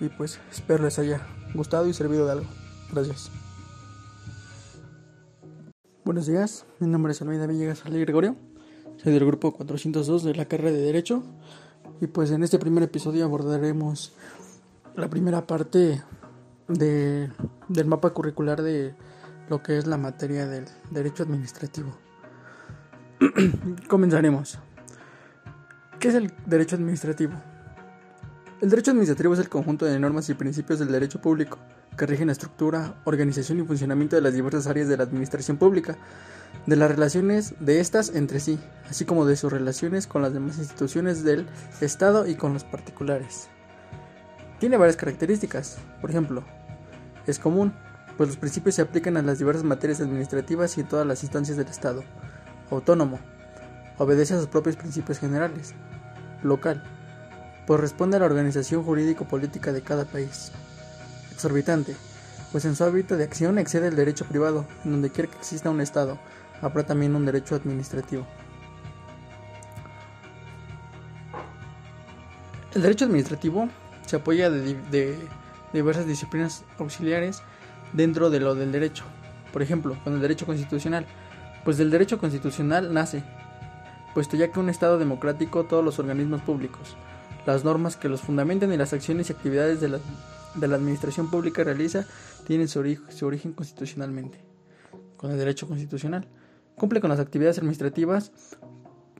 y 0.00 0.08
pues 0.08 0.40
espero 0.50 0.84
les 0.84 0.98
haya 0.98 1.20
gustado 1.54 1.86
y 1.86 1.94
servido 1.94 2.26
de 2.26 2.32
algo. 2.32 2.46
Gracias. 2.92 3.30
Buenos 6.04 6.26
días, 6.26 6.66
mi 6.80 6.88
nombre 6.88 7.12
es 7.12 7.22
Almeida 7.22 7.46
Villegas 7.46 7.86
Ali 7.86 7.98
Gregorio, 8.00 8.36
soy 9.02 9.12
del 9.12 9.24
grupo 9.24 9.52
402 9.52 10.22
de 10.22 10.34
la 10.34 10.44
carrera 10.44 10.70
de 10.70 10.82
Derecho 10.82 11.22
y 12.00 12.06
pues 12.06 12.30
en 12.30 12.42
este 12.42 12.58
primer 12.58 12.82
episodio 12.82 13.24
abordaremos 13.24 14.12
la 14.96 15.08
primera 15.08 15.46
parte 15.46 16.02
de, 16.68 17.30
del 17.68 17.86
mapa 17.86 18.10
curricular 18.10 18.62
de 18.62 18.94
lo 19.48 19.62
que 19.62 19.78
es 19.78 19.86
la 19.86 19.98
materia 19.98 20.46
del 20.46 20.66
derecho 20.90 21.22
administrativo. 21.24 21.96
Comenzaremos. 23.88 24.58
¿Qué 25.98 26.08
es 26.08 26.14
el 26.14 26.32
derecho 26.46 26.76
administrativo? 26.76 27.32
El 28.60 28.70
derecho 28.70 28.92
administrativo 28.92 29.34
es 29.34 29.40
el 29.40 29.48
conjunto 29.48 29.84
de 29.84 29.98
normas 29.98 30.28
y 30.30 30.34
principios 30.34 30.78
del 30.78 30.92
derecho 30.92 31.20
público 31.20 31.58
que 31.96 32.06
rigen 32.06 32.26
la 32.26 32.32
estructura, 32.32 33.00
organización 33.04 33.60
y 33.60 33.62
funcionamiento 33.64 34.16
de 34.16 34.22
las 34.22 34.34
diversas 34.34 34.66
áreas 34.66 34.88
de 34.88 34.96
la 34.96 35.04
administración 35.04 35.56
pública, 35.56 35.96
de 36.66 36.76
las 36.76 36.90
relaciones 36.90 37.54
de 37.60 37.80
estas 37.80 38.14
entre 38.14 38.40
sí, 38.40 38.58
así 38.88 39.04
como 39.04 39.26
de 39.26 39.36
sus 39.36 39.52
relaciones 39.52 40.06
con 40.06 40.22
las 40.22 40.32
demás 40.32 40.58
instituciones 40.58 41.24
del 41.24 41.46
Estado 41.80 42.26
y 42.26 42.34
con 42.36 42.52
los 42.52 42.64
particulares. 42.64 43.48
Tiene 44.64 44.78
varias 44.78 44.96
características, 44.96 45.76
por 46.00 46.08
ejemplo, 46.08 46.42
es 47.26 47.38
común, 47.38 47.74
pues 48.16 48.30
los 48.30 48.38
principios 48.38 48.76
se 48.76 48.80
aplican 48.80 49.18
a 49.18 49.22
las 49.22 49.38
diversas 49.38 49.62
materias 49.62 50.00
administrativas 50.00 50.78
y 50.78 50.84
todas 50.84 51.06
las 51.06 51.22
instancias 51.22 51.58
del 51.58 51.66
Estado. 51.68 52.02
Autónomo, 52.70 53.18
obedece 53.98 54.32
a 54.32 54.38
sus 54.38 54.46
propios 54.46 54.76
principios 54.76 55.18
generales. 55.18 55.74
Local, 56.42 56.82
pues 57.66 57.78
responde 57.78 58.16
a 58.16 58.20
la 58.20 58.24
organización 58.24 58.82
jurídico-política 58.84 59.70
de 59.70 59.82
cada 59.82 60.06
país 60.06 60.50
exorbitante, 61.30 61.94
pues 62.50 62.64
en 62.64 62.74
su 62.74 62.84
hábito 62.84 63.18
de 63.18 63.24
acción 63.24 63.58
excede 63.58 63.88
el 63.88 63.96
derecho 63.96 64.24
privado, 64.24 64.64
en 64.86 64.92
donde 64.92 65.10
quiera 65.10 65.30
que 65.30 65.36
exista 65.36 65.68
un 65.68 65.82
Estado, 65.82 66.18
habrá 66.62 66.86
también 66.86 67.14
un 67.14 67.26
derecho 67.26 67.54
administrativo. 67.54 68.26
El 72.74 72.80
derecho 72.80 73.04
administrativo 73.04 73.68
se 74.14 74.20
apoya 74.20 74.48
de, 74.48 75.18
diversas 75.72 76.06
disciplinas 76.06 76.62
auxiliares 76.78 77.42
dentro 77.92 78.30
de 78.30 78.38
lo 78.38 78.54
del 78.54 78.70
derecho. 78.70 79.02
Por 79.52 79.60
ejemplo, 79.60 79.96
con 80.04 80.14
el 80.14 80.20
derecho 80.20 80.46
constitucional. 80.46 81.04
Pues 81.64 81.78
del 81.78 81.90
derecho 81.90 82.18
constitucional 82.18 82.94
nace, 82.94 83.24
puesto 84.12 84.36
ya 84.36 84.52
que 84.52 84.60
un 84.60 84.68
Estado 84.68 84.98
democrático 84.98 85.64
todos 85.64 85.84
los 85.84 85.98
organismos 85.98 86.42
públicos, 86.42 86.94
las 87.44 87.64
normas 87.64 87.96
que 87.96 88.08
los 88.08 88.20
fundamenten 88.20 88.72
y 88.72 88.76
las 88.76 88.92
acciones 88.92 89.30
y 89.30 89.32
actividades 89.32 89.80
de 89.80 89.88
la 89.88 89.98
de 90.54 90.68
la 90.68 90.76
administración 90.76 91.28
pública 91.28 91.64
realiza 91.64 92.06
tienen 92.46 92.68
su, 92.68 92.78
origen 92.78 93.52
constitucionalmente, 93.52 94.38
con 95.16 95.32
el 95.32 95.38
derecho 95.38 95.66
constitucional. 95.66 96.28
Cumple 96.76 97.00
con 97.00 97.10
las 97.10 97.18
actividades 97.18 97.58
administrativas. 97.58 98.30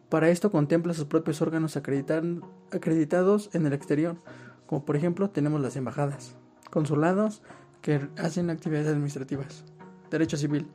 Para 0.08 0.28
esto 0.28 0.52
contempla 0.52 0.94
sus 0.94 1.06
propios 1.06 1.42
órganos 1.42 1.76
acreditados 1.76 3.50
en 3.52 3.66
el 3.66 3.72
exterior, 3.72 4.16
como 4.74 4.84
por 4.84 4.96
ejemplo 4.96 5.30
tenemos 5.30 5.60
las 5.60 5.76
embajadas, 5.76 6.34
consulados 6.68 7.42
que 7.80 8.08
hacen 8.18 8.50
actividades 8.50 8.88
administrativas. 8.88 9.62
Derecho 10.10 10.36
civil. 10.36 10.66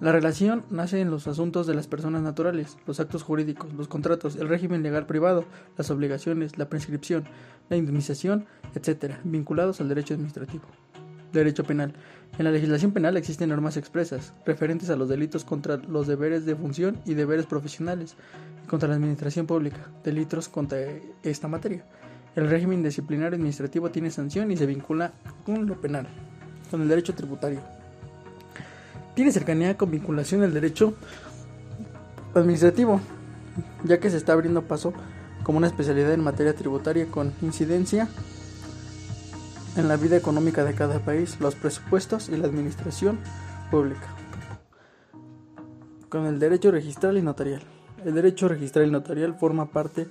La 0.00 0.12
relación 0.12 0.64
nace 0.70 1.02
en 1.02 1.10
los 1.10 1.26
asuntos 1.26 1.66
de 1.66 1.74
las 1.74 1.88
personas 1.88 2.22
naturales, 2.22 2.78
los 2.86 2.98
actos 2.98 3.22
jurídicos, 3.22 3.74
los 3.74 3.86
contratos, 3.86 4.36
el 4.36 4.48
régimen 4.48 4.82
legal 4.82 5.04
privado, 5.04 5.44
las 5.76 5.90
obligaciones, 5.90 6.56
la 6.56 6.70
prescripción, 6.70 7.24
la 7.68 7.76
indemnización, 7.76 8.46
etc., 8.74 9.16
vinculados 9.24 9.82
al 9.82 9.90
derecho 9.90 10.14
administrativo. 10.14 10.64
Derecho 11.34 11.64
penal. 11.64 11.92
En 12.38 12.46
la 12.46 12.50
legislación 12.50 12.92
penal 12.92 13.18
existen 13.18 13.50
normas 13.50 13.76
expresas 13.76 14.32
referentes 14.46 14.88
a 14.88 14.96
los 14.96 15.10
delitos 15.10 15.44
contra 15.44 15.76
los 15.76 16.06
deberes 16.06 16.46
de 16.46 16.56
función 16.56 16.98
y 17.04 17.12
deberes 17.12 17.44
profesionales 17.44 18.16
y 18.64 18.66
contra 18.68 18.88
la 18.88 18.94
administración 18.94 19.46
pública, 19.46 19.90
delitos 20.02 20.48
contra 20.48 20.78
esta 21.22 21.46
materia. 21.46 21.84
El 22.36 22.48
régimen 22.48 22.84
disciplinario 22.84 23.34
administrativo 23.34 23.90
tiene 23.90 24.10
sanción 24.10 24.52
y 24.52 24.56
se 24.56 24.66
vincula 24.66 25.12
con 25.44 25.66
lo 25.66 25.80
penal, 25.80 26.06
con 26.70 26.82
el 26.82 26.88
derecho 26.88 27.14
tributario 27.14 27.60
tiene 29.16 29.32
cercanía 29.32 29.78
con 29.78 29.90
vinculación 29.90 30.42
al 30.42 30.52
derecho 30.52 30.92
administrativo, 32.34 33.00
ya 33.82 33.98
que 33.98 34.10
se 34.10 34.18
está 34.18 34.34
abriendo 34.34 34.68
paso 34.68 34.92
como 35.42 35.56
una 35.56 35.68
especialidad 35.68 36.12
en 36.12 36.22
materia 36.22 36.54
tributaria 36.54 37.06
con 37.06 37.32
incidencia 37.40 38.08
en 39.76 39.88
la 39.88 39.96
vida 39.96 40.18
económica 40.18 40.64
de 40.64 40.74
cada 40.74 40.98
país, 40.98 41.40
los 41.40 41.54
presupuestos 41.54 42.28
y 42.28 42.36
la 42.36 42.46
administración 42.46 43.18
pública. 43.70 44.06
Con 46.10 46.26
el 46.26 46.38
derecho 46.38 46.70
registral 46.70 47.16
y 47.16 47.22
notarial. 47.22 47.62
El 48.04 48.14
derecho 48.14 48.48
registral 48.48 48.86
y 48.86 48.90
notarial 48.90 49.34
forma 49.34 49.72
parte 49.72 50.08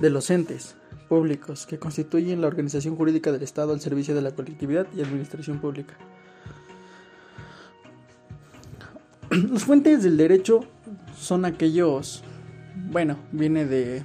de 0.00 0.10
los 0.10 0.28
entes 0.28 0.74
públicos 1.10 1.66
que 1.66 1.80
constituyen 1.80 2.40
la 2.40 2.46
organización 2.46 2.94
jurídica 2.94 3.32
del 3.32 3.42
Estado 3.42 3.72
al 3.72 3.80
servicio 3.80 4.14
de 4.14 4.22
la 4.22 4.30
colectividad 4.30 4.86
y 4.96 5.02
administración 5.02 5.58
pública. 5.58 5.94
Las 9.30 9.64
fuentes 9.64 10.04
del 10.04 10.16
derecho 10.16 10.60
son 11.18 11.44
aquellos, 11.44 12.22
bueno, 12.92 13.16
viene 13.32 13.66
de, 13.66 14.04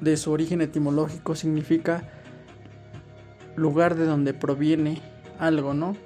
de 0.00 0.16
su 0.16 0.30
origen 0.30 0.60
etimológico, 0.60 1.34
significa 1.34 2.08
lugar 3.56 3.96
de 3.96 4.06
donde 4.06 4.34
proviene 4.34 5.02
algo, 5.40 5.74
¿no? 5.74 5.96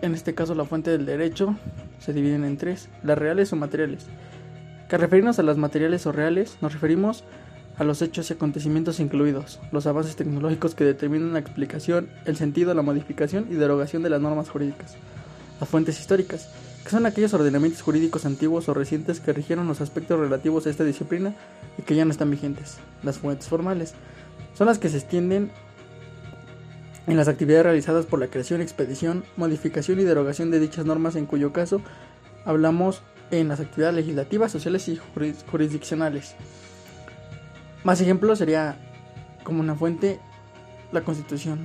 En 0.00 0.14
este 0.14 0.34
caso 0.34 0.56
la 0.56 0.64
fuente 0.64 0.90
del 0.90 1.06
derecho 1.06 1.54
se 2.00 2.12
dividen 2.12 2.44
en 2.44 2.56
tres, 2.56 2.88
las 3.04 3.16
reales 3.16 3.52
o 3.52 3.56
materiales. 3.56 4.06
Que 4.88 4.98
referirnos 4.98 5.38
a 5.38 5.44
las 5.44 5.58
materiales 5.58 6.06
o 6.06 6.12
reales, 6.12 6.58
nos 6.60 6.72
referimos 6.72 7.22
a 7.22 7.51
los 7.78 8.02
hechos 8.02 8.30
y 8.30 8.34
acontecimientos 8.34 9.00
incluidos, 9.00 9.58
los 9.72 9.86
avances 9.86 10.16
tecnológicos 10.16 10.74
que 10.74 10.84
determinan 10.84 11.32
la 11.32 11.40
explicación, 11.40 12.08
el 12.26 12.36
sentido, 12.36 12.74
la 12.74 12.82
modificación 12.82 13.46
y 13.50 13.54
derogación 13.54 14.02
de 14.02 14.10
las 14.10 14.20
normas 14.20 14.50
jurídicas 14.50 14.96
las 15.62 15.68
fuentes 15.68 16.00
históricas, 16.00 16.48
que 16.82 16.90
son 16.90 17.06
aquellos 17.06 17.32
ordenamientos 17.34 17.82
jurídicos 17.82 18.26
antiguos 18.26 18.68
o 18.68 18.74
recientes 18.74 19.20
que 19.20 19.32
rigieron 19.32 19.68
los 19.68 19.80
aspectos 19.80 20.18
relativos 20.18 20.66
a 20.66 20.70
esta 20.70 20.82
disciplina 20.82 21.36
y 21.78 21.82
que 21.82 21.94
ya 21.94 22.04
no 22.04 22.10
están 22.10 22.32
vigentes. 22.32 22.78
Las 23.04 23.18
fuentes 23.18 23.46
formales 23.46 23.94
son 24.54 24.66
las 24.66 24.80
que 24.80 24.88
se 24.88 24.98
extienden 24.98 25.52
en 27.06 27.16
las 27.16 27.28
actividades 27.28 27.64
realizadas 27.64 28.06
por 28.06 28.18
la 28.18 28.26
creación, 28.26 28.60
expedición, 28.60 29.22
modificación 29.36 30.00
y 30.00 30.02
derogación 30.02 30.50
de 30.50 30.58
dichas 30.58 30.84
normas, 30.84 31.14
en 31.14 31.26
cuyo 31.26 31.52
caso 31.52 31.80
hablamos 32.44 33.00
en 33.30 33.46
las 33.46 33.60
actividades 33.60 33.94
legislativas, 33.94 34.50
sociales 34.50 34.88
y 34.88 34.98
jurisdiccionales. 35.48 36.34
Más 37.84 38.00
ejemplos 38.00 38.38
sería 38.38 38.76
como 39.44 39.60
una 39.60 39.74
fuente 39.74 40.20
la 40.92 41.02
Constitución. 41.02 41.58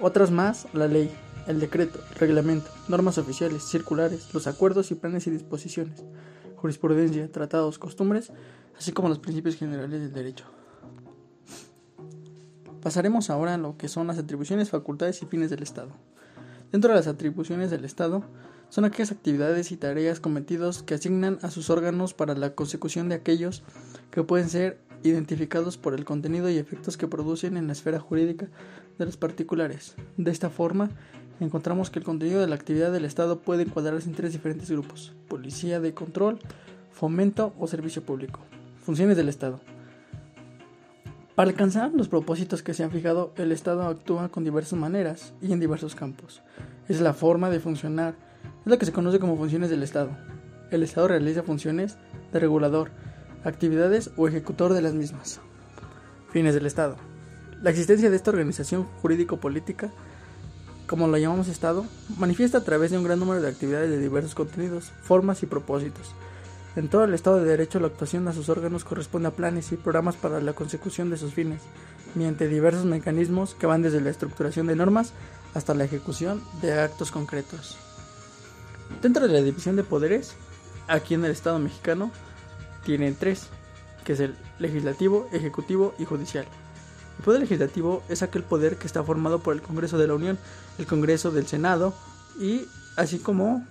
Otras 0.00 0.30
más, 0.30 0.66
la 0.72 0.86
ley 0.86 1.10
el 1.48 1.60
decreto, 1.60 1.98
reglamento, 2.16 2.70
normas 2.88 3.16
oficiales, 3.16 3.62
circulares, 3.62 4.32
los 4.34 4.46
acuerdos 4.46 4.90
y 4.90 4.94
planes 4.94 5.26
y 5.26 5.30
disposiciones, 5.30 6.04
jurisprudencia, 6.56 7.32
tratados, 7.32 7.78
costumbres, 7.78 8.30
así 8.76 8.92
como 8.92 9.08
los 9.08 9.18
principios 9.18 9.56
generales 9.56 9.98
del 9.98 10.12
derecho. 10.12 10.44
Pasaremos 12.82 13.30
ahora 13.30 13.54
a 13.54 13.58
lo 13.58 13.78
que 13.78 13.88
son 13.88 14.06
las 14.06 14.18
atribuciones, 14.18 14.68
facultades 14.68 15.22
y 15.22 15.26
fines 15.26 15.48
del 15.48 15.62
Estado. 15.62 15.88
Dentro 16.72 16.90
de 16.90 16.96
las 16.96 17.06
atribuciones 17.06 17.70
del 17.70 17.84
Estado 17.84 18.22
son 18.68 18.84
aquellas 18.84 19.10
actividades 19.10 19.72
y 19.72 19.78
tareas 19.78 20.20
cometidos 20.20 20.82
que 20.82 20.94
asignan 20.94 21.38
a 21.40 21.50
sus 21.50 21.70
órganos 21.70 22.12
para 22.12 22.34
la 22.34 22.54
consecución 22.54 23.08
de 23.08 23.14
aquellos 23.14 23.62
que 24.10 24.22
pueden 24.22 24.50
ser 24.50 24.78
identificados 25.02 25.78
por 25.78 25.94
el 25.94 26.04
contenido 26.04 26.50
y 26.50 26.58
efectos 26.58 26.98
que 26.98 27.08
producen 27.08 27.56
en 27.56 27.66
la 27.66 27.72
esfera 27.72 28.00
jurídica 28.00 28.48
de 28.98 29.06
los 29.06 29.16
particulares. 29.16 29.94
De 30.18 30.30
esta 30.30 30.50
forma, 30.50 30.90
encontramos 31.40 31.88
que 31.88 32.00
el 32.00 32.04
contenido 32.04 32.40
de 32.40 32.48
la 32.48 32.56
actividad 32.56 32.92
del 32.92 33.06
Estado 33.06 33.40
puede 33.40 33.62
encuadrarse 33.62 34.08
en 34.08 34.14
tres 34.14 34.32
diferentes 34.32 34.70
grupos, 34.70 35.14
policía 35.28 35.80
de 35.80 35.94
control, 35.94 36.38
fomento 36.90 37.54
o 37.58 37.66
servicio 37.66 38.02
público. 38.02 38.40
Funciones 38.84 39.16
del 39.16 39.30
Estado. 39.30 39.60
Para 41.38 41.50
alcanzar 41.50 41.92
los 41.94 42.08
propósitos 42.08 42.64
que 42.64 42.74
se 42.74 42.82
han 42.82 42.90
fijado, 42.90 43.32
el 43.36 43.52
Estado 43.52 43.86
actúa 43.86 44.28
con 44.28 44.42
diversas 44.42 44.76
maneras 44.76 45.34
y 45.40 45.52
en 45.52 45.60
diversos 45.60 45.94
campos. 45.94 46.42
Es 46.88 47.00
la 47.00 47.14
forma 47.14 47.48
de 47.48 47.60
funcionar, 47.60 48.16
es 48.42 48.66
lo 48.66 48.76
que 48.76 48.86
se 48.86 48.92
conoce 48.92 49.20
como 49.20 49.36
funciones 49.36 49.70
del 49.70 49.84
Estado. 49.84 50.10
El 50.72 50.82
Estado 50.82 51.06
realiza 51.06 51.44
funciones 51.44 51.96
de 52.32 52.40
regulador, 52.40 52.90
actividades 53.44 54.10
o 54.16 54.26
ejecutor 54.26 54.74
de 54.74 54.82
las 54.82 54.94
mismas. 54.94 55.40
Fines 56.32 56.54
del 56.54 56.66
Estado. 56.66 56.96
La 57.62 57.70
existencia 57.70 58.10
de 58.10 58.16
esta 58.16 58.32
organización 58.32 58.82
jurídico-política 59.00 59.92
como 60.88 61.06
lo 61.06 61.18
llamamos 61.18 61.46
Estado, 61.46 61.86
manifiesta 62.18 62.58
a 62.58 62.64
través 62.64 62.90
de 62.90 62.98
un 62.98 63.04
gran 63.04 63.20
número 63.20 63.40
de 63.40 63.48
actividades 63.48 63.90
de 63.90 64.00
diversos 64.00 64.34
contenidos, 64.34 64.90
formas 65.02 65.42
y 65.44 65.46
propósitos. 65.46 66.14
En 66.76 66.88
todo 66.88 67.04
el 67.04 67.14
Estado 67.14 67.38
de 67.38 67.44
Derecho, 67.44 67.80
la 67.80 67.88
actuación 67.88 68.28
a 68.28 68.32
sus 68.32 68.48
órganos 68.48 68.84
corresponde 68.84 69.28
a 69.28 69.32
planes 69.32 69.72
y 69.72 69.76
programas 69.76 70.16
para 70.16 70.40
la 70.40 70.52
consecución 70.52 71.10
de 71.10 71.16
sus 71.16 71.34
fines, 71.34 71.62
mediante 72.14 72.46
diversos 72.46 72.84
mecanismos 72.84 73.54
que 73.54 73.66
van 73.66 73.82
desde 73.82 74.00
la 74.00 74.10
estructuración 74.10 74.66
de 74.66 74.76
normas 74.76 75.12
hasta 75.54 75.74
la 75.74 75.84
ejecución 75.84 76.42
de 76.60 76.78
actos 76.78 77.10
concretos. 77.10 77.76
Dentro 79.02 79.26
de 79.26 79.32
la 79.32 79.42
división 79.42 79.76
de 79.76 79.84
poderes, 79.84 80.34
aquí 80.86 81.14
en 81.14 81.24
el 81.24 81.30
Estado 81.30 81.58
mexicano, 81.58 82.10
tienen 82.84 83.16
tres, 83.16 83.48
que 84.04 84.12
es 84.12 84.20
el 84.20 84.36
legislativo, 84.58 85.28
ejecutivo 85.32 85.94
y 85.98 86.04
judicial. 86.04 86.46
El 87.18 87.24
poder 87.24 87.40
legislativo 87.40 88.02
es 88.08 88.22
aquel 88.22 88.44
poder 88.44 88.76
que 88.76 88.86
está 88.86 89.02
formado 89.02 89.40
por 89.40 89.54
el 89.54 89.62
Congreso 89.62 89.98
de 89.98 90.06
la 90.06 90.14
Unión, 90.14 90.38
el 90.78 90.86
Congreso 90.86 91.30
del 91.30 91.46
Senado 91.46 91.92
y 92.38 92.66
así 92.96 93.18
como 93.18 93.66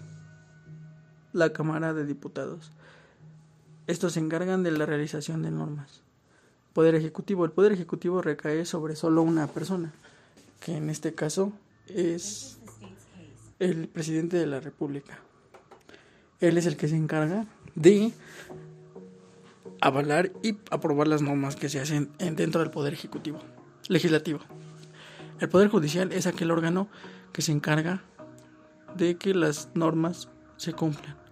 la 1.34 1.54
Cámara 1.54 1.94
de 1.94 2.06
Diputados. 2.06 2.72
Estos 3.88 4.14
se 4.14 4.20
encargan 4.20 4.64
de 4.64 4.72
la 4.72 4.86
realización 4.86 5.42
de 5.42 5.52
normas. 5.52 6.02
Poder 6.74 6.94
ejecutivo. 6.96 7.46
El 7.46 7.52
poder 7.52 7.72
ejecutivo 7.72 8.22
recae 8.22 8.66
sobre 8.66 8.96
solo 8.96 9.22
una 9.22 9.48
persona, 9.48 9.94
que 10.60 10.76
en 10.76 10.90
este 10.90 11.16
caso 11.16 11.54
es 11.88 12.58
el 13.60 13.88
presidente 13.88 14.38
de 14.38 14.46
la 14.46 14.60
República. 14.60 15.20
Él 16.42 16.58
es 16.58 16.66
el 16.66 16.78
que 16.78 16.88
se 16.88 16.98
encarga 16.98 17.46
de 17.76 18.12
avalar 19.82 20.32
y 20.44 20.58
aprobar 20.70 21.08
las 21.08 21.22
normas 21.22 21.56
que 21.56 21.70
se 21.70 21.80
hacen 21.80 22.12
dentro 22.20 22.62
del 22.62 22.72
poder 22.72 22.94
ejecutivo, 22.94 23.40
legislativo. 23.88 24.40
El 25.40 25.50
poder 25.50 25.70
judicial 25.70 26.12
es 26.12 26.28
aquel 26.28 26.52
órgano 26.52 26.90
que 27.32 27.42
se 27.42 27.52
encarga 27.52 28.04
de 28.96 29.18
que 29.18 29.34
las 29.34 29.70
normas 29.76 30.30
se 30.58 30.74
cumplan. 30.74 31.27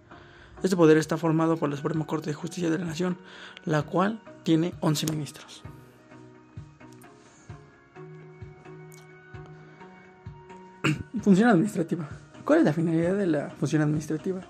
Este 0.66 0.74
poder 0.76 0.98
está 0.98 1.16
formado 1.16 1.56
por 1.56 1.70
la 1.70 1.76
Suprema 1.76 2.04
Corte 2.08 2.30
de 2.30 2.34
Justicia 2.34 2.68
de 2.68 2.76
la 2.80 2.86
Nación, 2.86 3.16
la 3.64 3.82
cual 3.82 4.18
tiene 4.42 4.74
11 4.80 5.06
ministros. 5.12 5.62
Función 11.22 11.50
administrativa. 11.50 12.08
¿Cuál 12.44 12.58
es 12.58 12.64
la 12.64 12.72
finalidad 12.72 13.14
de 13.14 13.26
la 13.28 13.50
función 13.50 13.80
administrativa? 13.80 14.40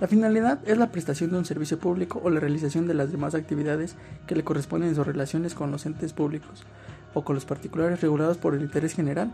La 0.00 0.08
finalidad 0.08 0.66
es 0.66 0.78
la 0.78 0.90
prestación 0.90 1.30
de 1.30 1.36
un 1.36 1.44
servicio 1.44 1.78
público 1.78 2.22
o 2.24 2.30
la 2.30 2.40
realización 2.40 2.88
de 2.88 2.94
las 2.94 3.12
demás 3.12 3.34
actividades 3.34 3.96
que 4.26 4.34
le 4.34 4.44
corresponden 4.44 4.88
en 4.88 4.94
sus 4.94 5.06
relaciones 5.06 5.52
con 5.52 5.70
los 5.70 5.84
entes 5.84 6.14
públicos 6.14 6.64
o 7.12 7.22
con 7.22 7.34
los 7.34 7.44
particulares 7.44 8.00
regulados 8.00 8.38
por 8.38 8.54
el 8.54 8.62
interés 8.62 8.94
general 8.94 9.30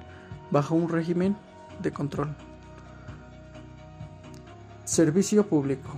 bajo 0.50 0.74
un 0.74 0.88
régimen 0.88 1.36
de 1.80 1.92
control. 1.92 2.34
Servicio 4.94 5.44
público. 5.48 5.90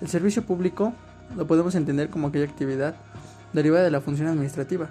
El 0.00 0.08
servicio 0.08 0.44
público 0.44 0.92
lo 1.36 1.46
podemos 1.46 1.76
entender 1.76 2.10
como 2.10 2.26
aquella 2.26 2.46
actividad 2.46 2.96
derivada 3.52 3.84
de 3.84 3.92
la 3.92 4.00
función 4.00 4.26
administrativa, 4.26 4.90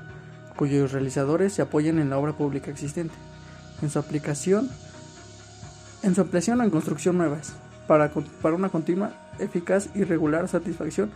cuyos 0.55 0.93
realizadores 0.93 1.51
se 1.51 1.61
apoyan 1.61 1.99
en 1.99 2.09
la 2.09 2.17
obra 2.17 2.31
pública 2.31 2.71
existente, 2.71 3.13
en 3.81 3.89
su 3.89 3.99
aplicación, 3.99 4.69
en 6.03 6.15
su 6.15 6.21
ampliación 6.21 6.61
o 6.61 6.63
en 6.63 6.69
construcción 6.69 7.17
nuevas, 7.17 7.51
para, 7.85 8.09
para 8.41 8.55
una 8.55 8.69
continua, 8.69 9.11
eficaz 9.39 9.89
y 9.93 10.05
regular 10.05 10.47
satisfacción 10.47 11.11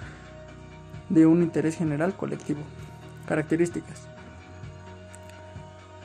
de 1.08 1.28
un 1.28 1.44
interés 1.44 1.78
general 1.78 2.14
colectivo. 2.18 2.60
Características. 3.26 4.02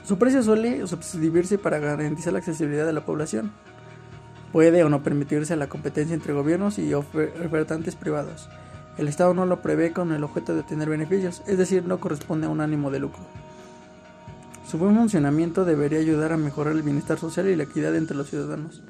Su 0.06 0.18
precio 0.18 0.40
suele 0.40 0.86
subdividirse 0.86 1.58
para 1.58 1.80
garantizar 1.80 2.32
la 2.32 2.38
accesibilidad 2.38 2.86
de 2.86 2.92
la 2.92 3.04
población. 3.04 3.50
Puede 4.52 4.84
o 4.84 4.88
no 4.88 5.02
permitirse 5.02 5.56
la 5.56 5.68
competencia 5.68 6.14
entre 6.14 6.32
gobiernos 6.32 6.78
y 6.78 6.94
ofertantes 6.94 7.96
privados. 7.96 8.48
El 8.98 9.08
Estado 9.08 9.34
no 9.34 9.46
lo 9.46 9.62
prevé 9.62 9.92
con 9.92 10.12
el 10.12 10.22
objeto 10.22 10.54
de 10.54 10.60
obtener 10.60 10.88
beneficios, 10.88 11.42
es 11.48 11.58
decir, 11.58 11.84
no 11.84 11.98
corresponde 11.98 12.46
a 12.46 12.50
un 12.50 12.60
ánimo 12.60 12.92
de 12.92 13.00
lucro. 13.00 13.24
Su 14.64 14.78
buen 14.78 14.94
funcionamiento 14.94 15.64
debería 15.64 15.98
ayudar 15.98 16.32
a 16.32 16.36
mejorar 16.36 16.74
el 16.74 16.82
bienestar 16.82 17.18
social 17.18 17.48
y 17.48 17.56
la 17.56 17.64
equidad 17.64 17.96
entre 17.96 18.16
los 18.16 18.30
ciudadanos. 18.30 18.84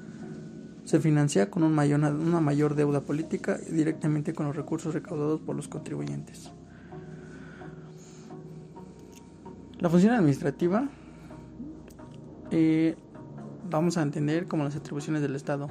Se 0.85 1.01
financia 1.01 1.51
con 1.51 1.63
una 1.63 2.41
mayor 2.41 2.75
deuda 2.75 3.01
política 3.01 3.57
y 3.67 3.73
directamente 3.73 4.35
con 4.35 4.47
los 4.47 4.55
recursos 4.55 4.93
recaudados 4.93 5.41
por 5.41 5.57
los 5.57 5.67
contribuyentes. 5.67 6.51
La 9.79 9.89
función 9.89 10.13
administrativa 10.13 10.89
eh, 12.51 12.97
vamos 13.71 13.97
a 13.99 14.03
entender 14.03 14.47
como 14.47 14.65
las 14.65 14.77
atribuciones 14.77 15.23
del 15.23 15.37
Estado, 15.37 15.69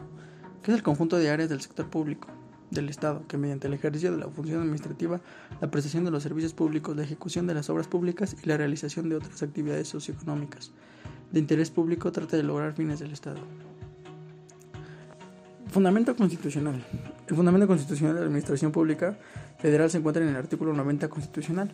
que 0.64 0.72
es 0.72 0.78
el 0.78 0.84
conjunto 0.84 1.18
de 1.18 1.30
áreas 1.30 1.50
del 1.50 1.62
sector 1.62 1.90
público 1.90 2.28
del 2.72 2.90
Estado, 2.90 3.24
que 3.28 3.38
mediante 3.38 3.68
el 3.68 3.74
ejercicio 3.74 4.12
de 4.12 4.18
la 4.18 4.28
función 4.28 4.62
administrativa, 4.62 5.22
la 5.62 5.72
prestación 5.72 6.04
de 6.04 6.12
los 6.12 6.24
servicios 6.24 6.54
públicos, 6.54 6.96
la 6.96 7.04
ejecución 7.04 7.48
de 7.48 7.54
las 7.54 7.70
obras 7.70 7.88
públicas 7.88 8.36
y 8.42 8.48
la 8.48 8.58
realización 8.58 9.10
de 9.10 9.16
otras 9.16 9.42
actividades 9.44 9.88
socioeconómicas 9.88 10.72
de 11.32 11.40
interés 11.40 11.70
público 11.70 12.12
trata 12.12 12.38
de 12.38 12.44
lograr 12.44 12.74
fines 12.74 13.00
del 13.00 13.12
Estado. 13.12 13.40
Fundamento 15.68 16.16
constitucional. 16.16 16.84
El 17.28 17.36
fundamento 17.36 17.68
constitucional 17.68 18.16
de 18.16 18.22
la 18.22 18.28
Administración 18.28 18.72
Pública 18.72 19.18
Federal 19.60 19.90
se 19.90 19.98
encuentra 19.98 20.24
en 20.24 20.30
el 20.30 20.36
artículo 20.36 20.74
90 20.74 21.10
constitucional 21.10 21.72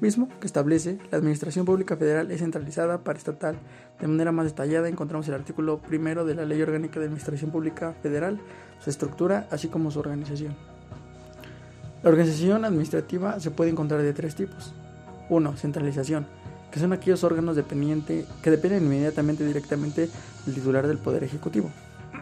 mismo 0.00 0.28
que 0.40 0.46
establece 0.46 0.98
la 1.10 1.18
Administración 1.18 1.64
Pública 1.64 1.96
Federal 1.96 2.30
es 2.30 2.40
centralizada 2.40 3.02
para 3.04 3.18
estatal. 3.18 3.56
De 4.00 4.06
manera 4.06 4.32
más 4.32 4.46
detallada 4.46 4.88
encontramos 4.88 5.26
el 5.28 5.34
artículo 5.34 5.78
primero 5.78 6.24
de 6.24 6.34
la 6.34 6.44
Ley 6.44 6.60
Orgánica 6.62 7.00
de 7.00 7.06
Administración 7.06 7.50
Pública 7.50 7.94
Federal, 8.02 8.40
su 8.80 8.90
estructura, 8.90 9.48
así 9.50 9.68
como 9.68 9.90
su 9.90 10.00
organización. 10.00 10.54
La 12.02 12.10
organización 12.10 12.64
administrativa 12.64 13.40
se 13.40 13.50
puede 13.50 13.70
encontrar 13.70 14.02
de 14.02 14.12
tres 14.12 14.34
tipos. 14.34 14.74
1. 15.28 15.56
Centralización, 15.56 16.26
que 16.70 16.78
son 16.78 16.92
aquellos 16.92 17.24
órganos 17.24 17.56
dependientes 17.56 18.26
que 18.42 18.50
dependen 18.50 18.84
inmediatamente 18.84 19.44
directamente 19.44 20.08
del 20.44 20.54
titular 20.54 20.86
del 20.86 20.98
Poder 20.98 21.24
Ejecutivo. 21.24 21.70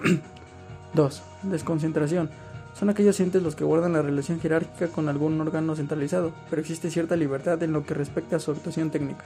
2. 0.94 1.22
Desconcentración, 1.44 2.30
son 2.74 2.90
aquellos 2.90 3.18
entes 3.20 3.42
los 3.42 3.54
que 3.54 3.64
guardan 3.64 3.92
la 3.92 4.02
relación 4.02 4.40
jerárquica 4.40 4.88
con 4.88 5.08
algún 5.08 5.40
órgano 5.40 5.76
centralizado, 5.76 6.32
pero 6.50 6.60
existe 6.60 6.90
cierta 6.90 7.16
libertad 7.16 7.62
en 7.62 7.72
lo 7.72 7.86
que 7.86 7.94
respecta 7.94 8.36
a 8.36 8.40
su 8.40 8.50
actuación 8.50 8.90
técnica. 8.90 9.24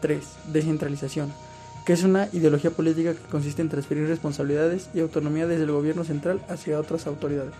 3. 0.00 0.24
Descentralización, 0.52 1.32
que 1.84 1.92
es 1.92 2.02
una 2.02 2.28
ideología 2.32 2.70
política 2.70 3.12
que 3.12 3.30
consiste 3.30 3.62
en 3.62 3.68
transferir 3.68 4.08
responsabilidades 4.08 4.88
y 4.94 5.00
autonomía 5.00 5.46
desde 5.46 5.64
el 5.64 5.72
gobierno 5.72 6.02
central 6.04 6.40
hacia 6.48 6.80
otras 6.80 7.06
autoridades. 7.06 7.54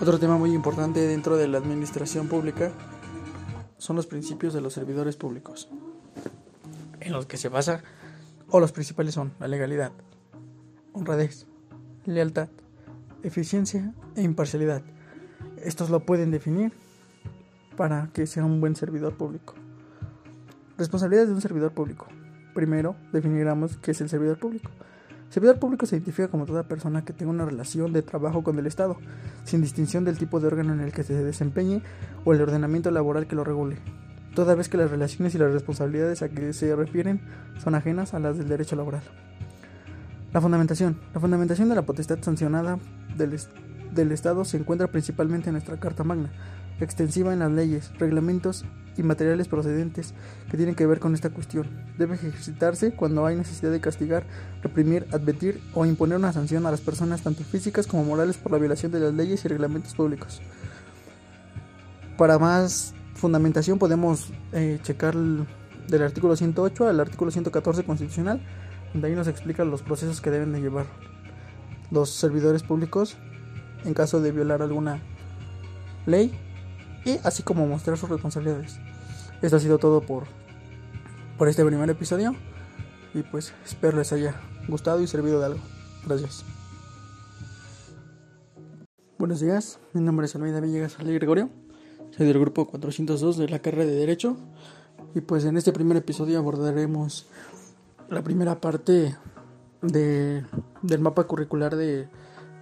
Otro 0.00 0.18
tema 0.18 0.36
muy 0.36 0.52
importante 0.52 1.00
dentro 1.00 1.36
de 1.36 1.48
la 1.48 1.58
administración 1.58 2.28
pública 2.28 2.72
son 3.78 3.96
los 3.96 4.06
principios 4.06 4.52
de 4.52 4.60
los 4.60 4.74
servidores 4.74 5.16
públicos, 5.16 5.68
en 7.00 7.12
los 7.12 7.26
que 7.26 7.36
se 7.36 7.48
basa, 7.48 7.82
o 8.50 8.60
los 8.60 8.72
principales 8.72 9.14
son 9.14 9.32
la 9.38 9.48
legalidad, 9.48 9.92
honradez, 10.92 11.46
lealtad, 12.04 12.48
eficiencia 13.22 13.92
e 14.16 14.22
imparcialidad. 14.22 14.82
Estos 15.62 15.90
lo 15.90 16.00
pueden 16.00 16.30
definir 16.30 16.72
para 17.76 18.10
que 18.12 18.26
sea 18.26 18.44
un 18.44 18.60
buen 18.60 18.76
servidor 18.76 19.16
público. 19.16 19.54
Responsabilidades 20.76 21.28
de 21.28 21.34
un 21.34 21.40
servidor 21.40 21.72
público. 21.72 22.06
Primero, 22.54 22.96
definiremos 23.12 23.76
qué 23.78 23.92
es 23.92 24.00
el 24.00 24.08
servidor 24.08 24.38
público. 24.38 24.70
Servidor 25.30 25.58
público 25.58 25.84
se 25.84 25.96
identifica 25.96 26.28
como 26.28 26.46
toda 26.46 26.68
persona 26.68 27.04
que 27.04 27.12
tenga 27.12 27.30
una 27.30 27.44
relación 27.44 27.92
de 27.92 28.02
trabajo 28.02 28.42
con 28.42 28.58
el 28.58 28.66
Estado, 28.66 28.96
sin 29.44 29.60
distinción 29.60 30.04
del 30.04 30.16
tipo 30.16 30.40
de 30.40 30.46
órgano 30.46 30.72
en 30.72 30.80
el 30.80 30.92
que 30.92 31.02
se 31.02 31.22
desempeñe 31.22 31.82
o 32.24 32.32
el 32.32 32.40
ordenamiento 32.40 32.90
laboral 32.90 33.26
que 33.26 33.36
lo 33.36 33.44
regule, 33.44 33.76
toda 34.34 34.54
vez 34.54 34.68
que 34.68 34.78
las 34.78 34.90
relaciones 34.90 35.34
y 35.34 35.38
las 35.38 35.52
responsabilidades 35.52 36.22
a 36.22 36.30
que 36.30 36.52
se 36.52 36.74
refieren 36.74 37.20
son 37.62 37.74
ajenas 37.74 38.14
a 38.14 38.20
las 38.20 38.38
del 38.38 38.48
derecho 38.48 38.76
laboral. 38.76 39.02
La 40.32 40.40
fundamentación. 40.40 40.98
La 41.14 41.20
fundamentación 41.20 41.68
de 41.68 41.74
la 41.74 41.82
potestad 41.82 42.18
sancionada 42.20 42.78
del, 43.18 44.12
Estado 44.12 44.44
se 44.44 44.56
encuentra 44.56 44.86
principalmente 44.86 45.48
en 45.48 45.54
nuestra 45.54 45.78
Carta 45.78 46.04
Magna, 46.04 46.30
extensiva 46.80 47.32
en 47.32 47.40
las 47.40 47.50
leyes, 47.50 47.90
reglamentos 47.98 48.64
y 48.96 49.02
materiales 49.02 49.48
procedentes 49.48 50.14
que 50.50 50.56
tienen 50.56 50.74
que 50.74 50.86
ver 50.86 51.00
con 51.00 51.14
esta 51.14 51.30
cuestión. 51.30 51.66
Debe 51.98 52.14
ejercitarse 52.14 52.92
cuando 52.92 53.26
hay 53.26 53.36
necesidad 53.36 53.70
de 53.70 53.80
castigar, 53.80 54.24
reprimir, 54.62 55.06
advertir 55.12 55.60
o 55.74 55.84
imponer 55.84 56.18
una 56.18 56.32
sanción 56.32 56.66
a 56.66 56.70
las 56.70 56.80
personas 56.80 57.22
tanto 57.22 57.44
físicas 57.44 57.86
como 57.86 58.04
morales 58.04 58.36
por 58.36 58.52
la 58.52 58.58
violación 58.58 58.92
de 58.92 59.00
las 59.00 59.14
leyes 59.14 59.44
y 59.44 59.48
reglamentos 59.48 59.94
públicos. 59.94 60.40
Para 62.16 62.38
más 62.38 62.94
fundamentación 63.14 63.78
podemos 63.78 64.32
eh, 64.52 64.78
checar 64.82 65.14
del 65.16 66.02
artículo 66.02 66.36
108 66.36 66.88
al 66.88 67.00
artículo 67.00 67.30
114 67.30 67.84
constitucional, 67.84 68.40
donde 68.92 69.08
ahí 69.08 69.14
nos 69.14 69.28
explica 69.28 69.64
los 69.64 69.82
procesos 69.82 70.20
que 70.20 70.30
deben 70.30 70.52
de 70.52 70.60
llevar 70.60 70.86
los 71.90 72.10
servidores 72.10 72.62
públicos 72.62 73.16
en 73.84 73.94
caso 73.94 74.20
de 74.20 74.32
violar 74.32 74.62
alguna 74.62 75.00
ley 76.06 76.32
y 77.04 77.18
así 77.24 77.42
como 77.42 77.66
mostrar 77.66 77.96
sus 77.96 78.08
responsabilidades. 78.08 78.78
Esto 79.40 79.56
ha 79.56 79.60
sido 79.60 79.78
todo 79.78 80.00
por, 80.00 80.24
por 81.36 81.48
este 81.48 81.64
primer 81.64 81.88
episodio 81.90 82.34
y 83.14 83.22
pues 83.22 83.54
espero 83.64 83.96
les 83.96 84.12
haya 84.12 84.34
gustado 84.68 85.00
y 85.00 85.06
servido 85.06 85.40
de 85.40 85.46
algo. 85.46 85.60
Gracias. 86.06 86.44
Buenos 89.18 89.40
días, 89.40 89.78
mi 89.94 90.00
nombre 90.00 90.26
es 90.26 90.34
Almeida 90.36 90.60
Villegas 90.60 90.98
Ale 91.00 91.12
Gregorio, 91.12 91.50
soy 92.16 92.26
del 92.26 92.38
grupo 92.38 92.66
402 92.68 93.36
de 93.36 93.48
la 93.48 93.58
carrera 93.58 93.84
de 93.84 93.96
Derecho 93.96 94.36
y 95.14 95.20
pues 95.20 95.44
en 95.44 95.56
este 95.56 95.72
primer 95.72 95.96
episodio 95.96 96.38
abordaremos 96.38 97.26
la 98.08 98.22
primera 98.22 98.60
parte 98.60 99.16
de, 99.82 100.44
del 100.82 101.00
mapa 101.00 101.24
curricular 101.24 101.76
de 101.76 102.08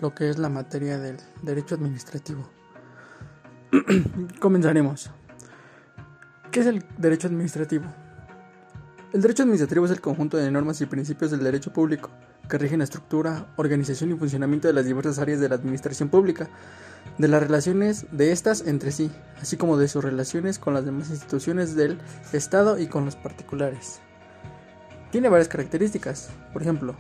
lo 0.01 0.15
que 0.15 0.31
es 0.31 0.39
la 0.39 0.49
materia 0.49 0.99
del 0.99 1.17
derecho 1.43 1.75
administrativo. 1.75 2.49
Comenzaremos. 4.41 5.11
¿Qué 6.51 6.61
es 6.61 6.67
el 6.67 6.85
derecho 6.99 7.29
administrativo? 7.29 7.85
El 9.13 9.23
derecho 9.23 9.43
administrativo 9.45 9.87
es 9.87 9.93
el 9.93 10.01
conjunto 10.01 10.37
de 10.37 10.51
normas 10.51 10.81
y 10.81 10.87
principios 10.87 11.31
del 11.31 11.43
derecho 11.43 11.73
público 11.73 12.11
que 12.49 12.59
rigen 12.59 12.79
la 12.79 12.85
estructura, 12.85 13.47
organización 13.57 14.13
y 14.13 14.15
funcionamiento 14.15 14.69
de 14.69 14.75
las 14.75 14.85
diversas 14.85 15.19
áreas 15.19 15.41
de 15.41 15.49
la 15.49 15.57
administración 15.57 16.09
pública, 16.09 16.49
de 17.19 17.29
las 17.29 17.43
relaciones 17.43 18.07
de 18.13 18.33
éstas 18.33 18.65
entre 18.67 18.93
sí, 18.93 19.11
así 19.41 19.57
como 19.57 19.77
de 19.77 19.89
sus 19.89 20.05
relaciones 20.05 20.59
con 20.59 20.75
las 20.75 20.85
demás 20.85 21.11
instituciones 21.11 21.75
del 21.75 21.99
Estado 22.33 22.79
y 22.79 22.87
con 22.87 23.05
los 23.05 23.17
particulares. 23.17 24.01
Tiene 25.11 25.29
varias 25.29 25.49
características, 25.49 26.31
por 26.53 26.63
ejemplo, 26.63 26.97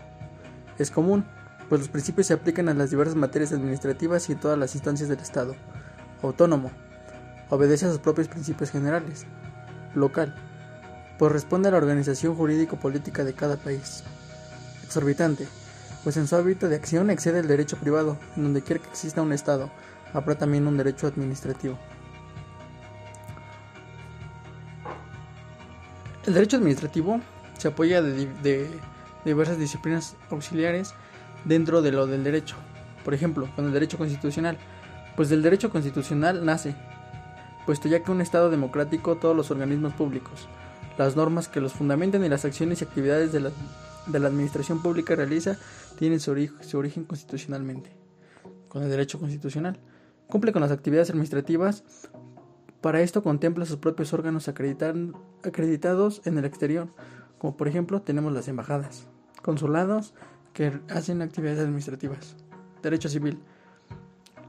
es 0.78 0.90
común, 0.90 1.24
pues 1.68 1.80
los 1.80 1.88
principios 1.88 2.28
se 2.28 2.34
aplican 2.34 2.68
a 2.68 2.74
las 2.74 2.90
diversas 2.90 3.16
materias 3.16 3.52
administrativas 3.52 4.28
y 4.30 4.34
todas 4.34 4.58
las 4.58 4.74
instancias 4.74 5.08
del 5.08 5.20
Estado. 5.20 5.56
Autónomo, 6.22 6.70
obedece 7.50 7.86
a 7.86 7.90
sus 7.90 7.98
propios 7.98 8.28
principios 8.28 8.70
generales. 8.70 9.26
Local, 9.94 10.34
pues 11.18 11.32
responde 11.32 11.68
a 11.68 11.72
la 11.72 11.78
organización 11.78 12.34
jurídico-política 12.34 13.24
de 13.24 13.34
cada 13.34 13.56
país 13.56 14.04
exorbitante, 14.84 15.48
pues 16.04 16.16
en 16.16 16.28
su 16.28 16.36
hábito 16.36 16.68
de 16.68 16.76
acción 16.76 17.10
excede 17.10 17.40
el 17.40 17.48
derecho 17.48 17.76
privado, 17.76 18.16
en 18.36 18.44
donde 18.44 18.62
quiera 18.62 18.82
que 18.82 18.88
exista 18.88 19.22
un 19.22 19.32
Estado, 19.32 19.70
habrá 20.12 20.36
también 20.36 20.66
un 20.66 20.76
derecho 20.76 21.06
administrativo. 21.06 21.76
El 26.26 26.34
derecho 26.34 26.56
administrativo 26.56 27.20
se 27.58 27.68
apoya 27.68 28.02
de, 28.02 28.68
diversas 29.26 29.58
disciplinas 29.58 30.16
auxiliares 30.30 30.94
dentro 31.44 31.82
de 31.82 31.92
lo 31.92 32.06
del 32.06 32.24
derecho. 32.24 32.56
Por 33.04 33.12
ejemplo, 33.12 33.48
con 33.54 33.66
el 33.66 33.72
derecho 33.72 33.98
constitucional. 33.98 34.56
Pues 35.16 35.28
del 35.28 35.42
derecho 35.42 35.70
constitucional 35.70 36.44
nace, 36.44 36.74
puesto 37.64 37.88
ya 37.88 38.00
que 38.00 38.10
un 38.10 38.20
Estado 38.20 38.50
democrático 38.50 39.16
todos 39.16 39.36
los 39.36 39.50
organismos 39.50 39.94
públicos, 39.94 40.46
las 40.98 41.16
normas 41.16 41.48
que 41.48 41.60
los 41.60 41.72
fundamenten 41.72 42.22
y 42.24 42.28
las 42.28 42.44
acciones 42.44 42.80
y 42.80 42.84
actividades 42.84 43.32
de 43.32 43.40
la 43.40 43.50
de 44.06 44.20
la 44.20 44.28
administración 44.28 44.82
pública 44.82 45.14
realiza 45.14 45.58
tienen 45.98 46.20
su, 46.20 46.30
origen 46.30 47.04
constitucionalmente, 47.04 47.90
con 48.68 48.82
el 48.82 48.90
derecho 48.90 49.18
constitucional. 49.18 49.78
Cumple 50.28 50.52
con 50.52 50.62
las 50.62 50.72
actividades 50.72 51.10
administrativas. 51.10 51.84
Para 52.80 53.00
esto 53.00 53.22
contempla 53.22 53.64
sus 53.64 53.76
propios 53.76 54.12
órganos 54.12 54.48
acreditados 54.48 56.22
en 56.24 56.38
el 56.38 56.44
exterior, 56.44 56.88
como 57.38 57.56
por 57.56 57.68
ejemplo 57.68 58.02
tenemos 58.02 58.32
las 58.32 58.48
embajadas, 58.48 59.06
consulados 59.46 60.12
que 60.52 60.72
hacen 60.90 61.22
actividades 61.22 61.61
administrativas. 61.61 62.35
Derecho 62.82 63.09
civil. 63.09 63.38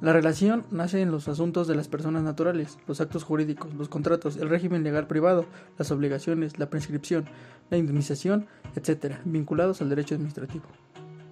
La 0.01 0.11
relación 0.11 0.65
nace 0.71 1.01
en 1.01 1.11
los 1.11 1.27
asuntos 1.27 1.67
de 1.67 1.75
las 1.75 1.87
personas 1.87 2.23
naturales, 2.23 2.79
los 2.87 2.99
actos 2.99 3.23
jurídicos, 3.23 3.73
los 3.75 3.89
contratos, 3.89 4.37
el 4.37 4.49
régimen 4.49 4.83
legal 4.83 5.05
privado, 5.05 5.45
las 5.77 5.91
obligaciones, 5.91 6.57
la 6.57 6.69
prescripción, 6.71 7.25
la 7.69 7.77
indemnización, 7.77 8.47
etc., 8.75 9.17
vinculados 9.25 9.81
al 9.81 9.89
derecho 9.89 10.15
administrativo. 10.15 10.65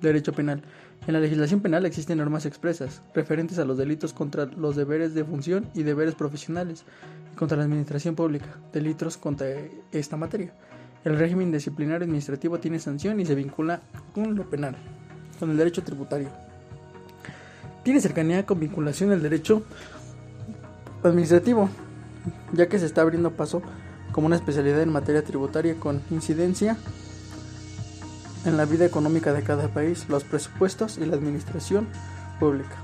Derecho 0.01 0.33
penal. 0.33 0.61
En 1.07 1.13
la 1.13 1.19
legislación 1.19 1.61
penal 1.61 1.85
existen 1.85 2.19
normas 2.19 2.45
expresas, 2.45 3.01
referentes 3.15 3.57
a 3.57 3.65
los 3.65 3.77
delitos 3.77 4.13
contra 4.13 4.45
los 4.45 4.75
deberes 4.75 5.15
de 5.15 5.25
función 5.25 5.69
y 5.73 5.83
deberes 5.83 6.13
profesionales, 6.13 6.85
y 7.33 7.35
contra 7.35 7.57
la 7.57 7.63
administración 7.63 8.15
pública, 8.15 8.59
delitos 8.73 9.17
contra 9.17 9.47
esta 9.91 10.17
materia. 10.17 10.53
El 11.05 11.17
régimen 11.17 11.51
disciplinario 11.51 12.03
administrativo 12.03 12.59
tiene 12.59 12.79
sanción 12.79 13.21
y 13.21 13.25
se 13.25 13.35
vincula 13.35 13.79
con 14.13 14.35
lo 14.35 14.49
penal, 14.49 14.75
con 15.39 15.49
el 15.51 15.57
derecho 15.57 15.81
tributario 15.83 16.29
tiene 17.85 18.01
cercanía 18.01 18.47
con 18.47 18.59
vinculación 18.59 19.11
al 19.11 19.21
derecho 19.21 19.61
administrativo, 21.03 21.69
ya 22.51 22.67
que 22.67 22.79
se 22.79 22.87
está 22.87 23.01
abriendo 23.01 23.33
paso 23.33 23.61
como 24.11 24.25
una 24.25 24.37
especialidad 24.37 24.81
en 24.81 24.91
materia 24.91 25.23
tributaria 25.23 25.75
con 25.75 26.01
incidencia 26.09 26.77
en 28.43 28.57
la 28.57 28.65
vida 28.65 28.85
económica 28.85 29.33
de 29.33 29.43
cada 29.43 29.67
país, 29.67 30.09
los 30.09 30.23
presupuestos 30.23 30.97
y 30.97 31.05
la 31.05 31.15
administración 31.15 31.87
pública. 32.39 32.75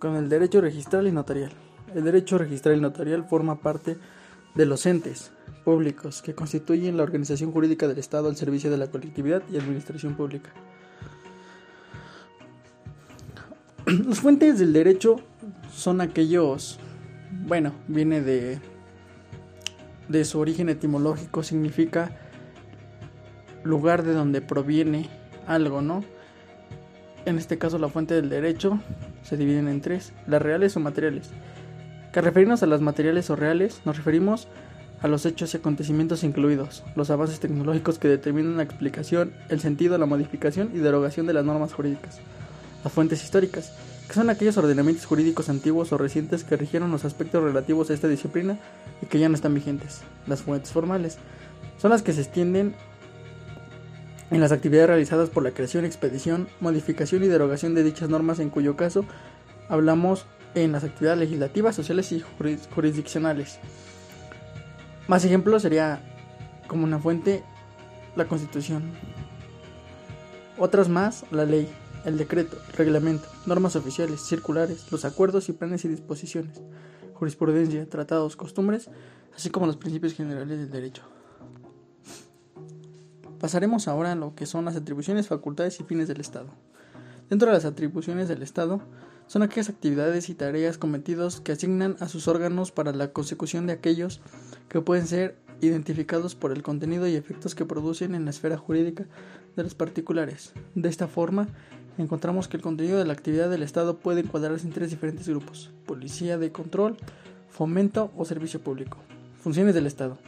Con 0.00 0.16
el 0.16 0.28
derecho 0.28 0.60
registral 0.60 1.06
y 1.06 1.12
notarial. 1.12 1.52
El 1.94 2.02
derecho 2.02 2.38
registral 2.38 2.76
y 2.76 2.80
notarial 2.80 3.24
forma 3.28 3.60
parte 3.60 3.96
de 4.56 4.66
los 4.66 4.84
entes 4.84 5.30
públicos 5.66 6.22
que 6.22 6.32
constituyen 6.32 6.96
la 6.96 7.02
organización 7.02 7.50
jurídica 7.50 7.88
del 7.88 7.98
Estado 7.98 8.28
al 8.28 8.36
servicio 8.36 8.70
de 8.70 8.76
la 8.78 8.86
colectividad 8.86 9.42
y 9.50 9.58
administración 9.58 10.14
pública. 10.14 10.52
Las 13.84 14.20
fuentes 14.20 14.60
del 14.60 14.72
derecho 14.72 15.16
son 15.74 16.00
aquellos, 16.00 16.78
bueno, 17.48 17.72
viene 17.88 18.20
de, 18.20 18.60
de 20.08 20.24
su 20.24 20.38
origen 20.38 20.68
etimológico, 20.68 21.42
significa 21.42 22.16
lugar 23.64 24.04
de 24.04 24.12
donde 24.12 24.42
proviene 24.42 25.10
algo, 25.48 25.82
¿no? 25.82 26.04
En 27.24 27.38
este 27.38 27.58
caso 27.58 27.76
la 27.78 27.88
fuente 27.88 28.14
del 28.14 28.30
derecho 28.30 28.78
se 29.24 29.36
dividen 29.36 29.66
en 29.66 29.80
tres, 29.80 30.12
las 30.28 30.40
reales 30.40 30.76
o 30.76 30.80
materiales. 30.80 31.30
Que 32.12 32.20
referirnos 32.20 32.62
a 32.62 32.66
las 32.66 32.80
materiales 32.82 33.30
o 33.30 33.34
reales, 33.34 33.80
nos 33.84 33.96
referimos 33.96 34.46
a 34.46 34.65
los 35.02 35.26
hechos 35.26 35.54
y 35.54 35.58
acontecimientos 35.58 36.24
incluidos, 36.24 36.82
los 36.94 37.10
avances 37.10 37.40
tecnológicos 37.40 37.98
que 37.98 38.08
determinan 38.08 38.56
la 38.56 38.62
explicación, 38.62 39.32
el 39.48 39.60
sentido, 39.60 39.98
la 39.98 40.06
modificación 40.06 40.70
y 40.74 40.78
derogación 40.78 41.26
de 41.26 41.34
las 41.34 41.44
normas 41.44 41.72
jurídicas 41.72 42.20
las 42.86 42.92
fuentes 42.92 43.24
históricas, 43.24 43.72
que 44.06 44.14
son 44.14 44.30
aquellos 44.30 44.56
ordenamientos 44.58 45.06
jurídicos 45.06 45.48
antiguos 45.48 45.90
o 45.92 45.98
recientes 45.98 46.44
que 46.44 46.56
rigieron 46.56 46.92
los 46.92 47.04
aspectos 47.04 47.42
relativos 47.42 47.90
a 47.90 47.94
esta 47.94 48.06
disciplina 48.06 48.60
y 49.02 49.06
que 49.06 49.18
ya 49.18 49.28
no 49.28 49.34
están 49.34 49.54
vigentes. 49.54 50.02
Las 50.28 50.42
fuentes 50.42 50.70
formales 50.70 51.18
son 51.78 51.90
las 51.90 52.02
que 52.02 52.12
se 52.12 52.20
extienden 52.20 52.76
en 54.30 54.40
las 54.40 54.52
actividades 54.52 54.88
realizadas 54.88 55.30
por 55.30 55.42
la 55.42 55.50
creación, 55.50 55.84
expedición, 55.84 56.46
modificación 56.60 57.24
y 57.24 57.26
derogación 57.26 57.74
de 57.74 57.82
dichas 57.82 58.08
normas, 58.08 58.38
en 58.38 58.50
cuyo 58.50 58.76
caso 58.76 59.04
hablamos 59.68 60.24
en 60.54 60.70
las 60.70 60.84
actividades 60.84 61.18
legislativas, 61.18 61.74
sociales 61.74 62.12
y 62.12 62.22
jurisdiccionales. 62.72 63.58
Más 65.08 65.24
ejemplos 65.24 65.62
sería 65.62 66.00
como 66.66 66.84
una 66.84 66.98
fuente 66.98 67.42
la 68.16 68.26
Constitución. 68.26 68.82
Otras 70.58 70.88
más, 70.88 71.24
la 71.30 71.44
ley 71.44 71.68
el 72.06 72.16
decreto, 72.16 72.56
reglamento, 72.76 73.28
normas 73.46 73.74
oficiales, 73.74 74.20
circulares, 74.20 74.90
los 74.92 75.04
acuerdos 75.04 75.48
y 75.48 75.52
planes 75.52 75.84
y 75.84 75.88
disposiciones, 75.88 76.62
jurisprudencia, 77.14 77.88
tratados, 77.90 78.36
costumbres, 78.36 78.88
así 79.34 79.50
como 79.50 79.66
los 79.66 79.76
principios 79.76 80.14
generales 80.14 80.56
del 80.56 80.70
derecho. 80.70 81.02
Pasaremos 83.40 83.88
ahora 83.88 84.12
a 84.12 84.14
lo 84.14 84.36
que 84.36 84.46
son 84.46 84.64
las 84.64 84.76
atribuciones, 84.76 85.26
facultades 85.26 85.80
y 85.80 85.84
fines 85.84 86.06
del 86.06 86.20
Estado. 86.20 86.46
Dentro 87.28 87.48
de 87.48 87.54
las 87.54 87.64
atribuciones 87.64 88.28
del 88.28 88.44
Estado 88.44 88.80
son 89.26 89.42
aquellas 89.42 89.68
actividades 89.68 90.28
y 90.28 90.34
tareas 90.34 90.78
cometidos 90.78 91.40
que 91.40 91.52
asignan 91.52 91.96
a 92.00 92.08
sus 92.08 92.28
órganos 92.28 92.72
para 92.72 92.92
la 92.92 93.12
consecución 93.12 93.66
de 93.66 93.72
aquellos 93.72 94.20
que 94.68 94.80
pueden 94.80 95.06
ser 95.06 95.36
identificados 95.60 96.34
por 96.34 96.52
el 96.52 96.62
contenido 96.62 97.06
y 97.08 97.14
efectos 97.14 97.54
que 97.54 97.64
producen 97.64 98.14
en 98.14 98.24
la 98.24 98.30
esfera 98.30 98.56
jurídica 98.56 99.06
de 99.56 99.62
los 99.62 99.74
particulares. 99.74 100.52
De 100.74 100.88
esta 100.88 101.08
forma, 101.08 101.48
encontramos 101.98 102.48
que 102.48 102.56
el 102.56 102.62
contenido 102.62 102.98
de 102.98 103.06
la 103.06 103.14
actividad 103.14 103.50
del 103.50 103.62
Estado 103.62 103.98
puede 103.98 104.20
encuadrarse 104.20 104.66
en 104.66 104.72
tres 104.72 104.90
diferentes 104.90 105.28
grupos. 105.28 105.72
Policía 105.86 106.38
de 106.38 106.52
control, 106.52 106.96
fomento 107.48 108.12
o 108.16 108.24
servicio 108.24 108.60
público. 108.60 108.98
Funciones 109.40 109.74
del 109.74 109.86
Estado. 109.86 110.18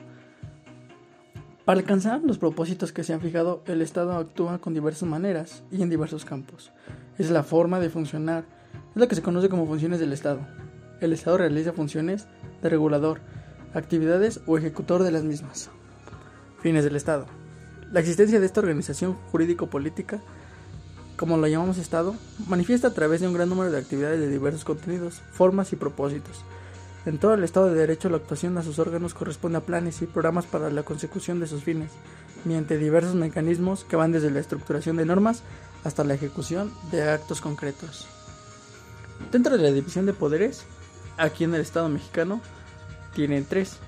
Para 1.64 1.80
alcanzar 1.80 2.22
los 2.22 2.38
propósitos 2.38 2.92
que 2.92 3.04
se 3.04 3.12
han 3.12 3.20
fijado, 3.20 3.62
el 3.66 3.82
Estado 3.82 4.16
actúa 4.16 4.58
con 4.58 4.72
diversas 4.72 5.06
maneras 5.06 5.62
y 5.70 5.82
en 5.82 5.90
diversos 5.90 6.24
campos. 6.24 6.72
Es 7.18 7.30
la 7.30 7.42
forma 7.42 7.78
de 7.78 7.90
funcionar, 7.90 8.46
es 8.94 8.96
lo 8.96 9.08
que 9.08 9.14
se 9.14 9.22
conoce 9.22 9.48
como 9.48 9.66
funciones 9.66 10.00
del 10.00 10.12
Estado. 10.12 10.40
El 11.00 11.12
Estado 11.12 11.38
realiza 11.38 11.72
funciones 11.72 12.26
de 12.62 12.68
regulador, 12.68 13.20
actividades 13.74 14.40
o 14.46 14.58
ejecutor 14.58 15.02
de 15.02 15.12
las 15.12 15.24
mismas. 15.24 15.70
Fines 16.60 16.84
del 16.84 16.96
Estado. 16.96 17.26
La 17.92 18.00
existencia 18.00 18.40
de 18.40 18.46
esta 18.46 18.60
organización 18.60 19.14
jurídico-política 19.30 20.20
como 21.18 21.36
lo 21.36 21.48
llamamos 21.48 21.78
Estado, 21.78 22.14
manifiesta 22.46 22.88
a 22.88 22.94
través 22.94 23.20
de 23.20 23.26
un 23.26 23.34
gran 23.34 23.48
número 23.48 23.72
de 23.72 23.78
actividades 23.78 24.20
de 24.20 24.30
diversos 24.30 24.64
contenidos, 24.64 25.20
formas 25.32 25.72
y 25.72 25.76
propósitos. 25.76 26.44
En 27.06 27.18
todo 27.18 27.34
el 27.34 27.42
Estado 27.42 27.66
de 27.66 27.74
Derecho, 27.80 28.08
la 28.08 28.18
actuación 28.18 28.56
a 28.56 28.62
sus 28.62 28.78
órganos 28.78 29.14
corresponde 29.14 29.58
a 29.58 29.62
planes 29.62 30.00
y 30.00 30.06
programas 30.06 30.46
para 30.46 30.70
la 30.70 30.84
consecución 30.84 31.40
de 31.40 31.48
sus 31.48 31.64
fines, 31.64 31.90
mediante 32.44 32.78
diversos 32.78 33.16
mecanismos 33.16 33.84
que 33.84 33.96
van 33.96 34.12
desde 34.12 34.30
la 34.30 34.38
estructuración 34.38 34.96
de 34.96 35.06
normas 35.06 35.42
hasta 35.82 36.04
la 36.04 36.14
ejecución 36.14 36.72
de 36.92 37.02
actos 37.10 37.40
concretos. 37.40 38.06
Dentro 39.32 39.56
de 39.56 39.62
la 39.62 39.70
división 39.70 40.06
de 40.06 40.14
poderes, 40.14 40.64
aquí 41.16 41.44
en 41.44 41.54
el 41.54 41.60
Estado 41.60 41.88
mexicano, 41.88 42.40
tienen 43.14 43.44
tres, 43.44 43.78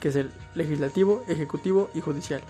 que 0.00 0.08
es 0.08 0.16
el 0.16 0.30
legislativo, 0.54 1.24
ejecutivo 1.28 1.90
y 1.94 2.00
judicial. 2.00 2.42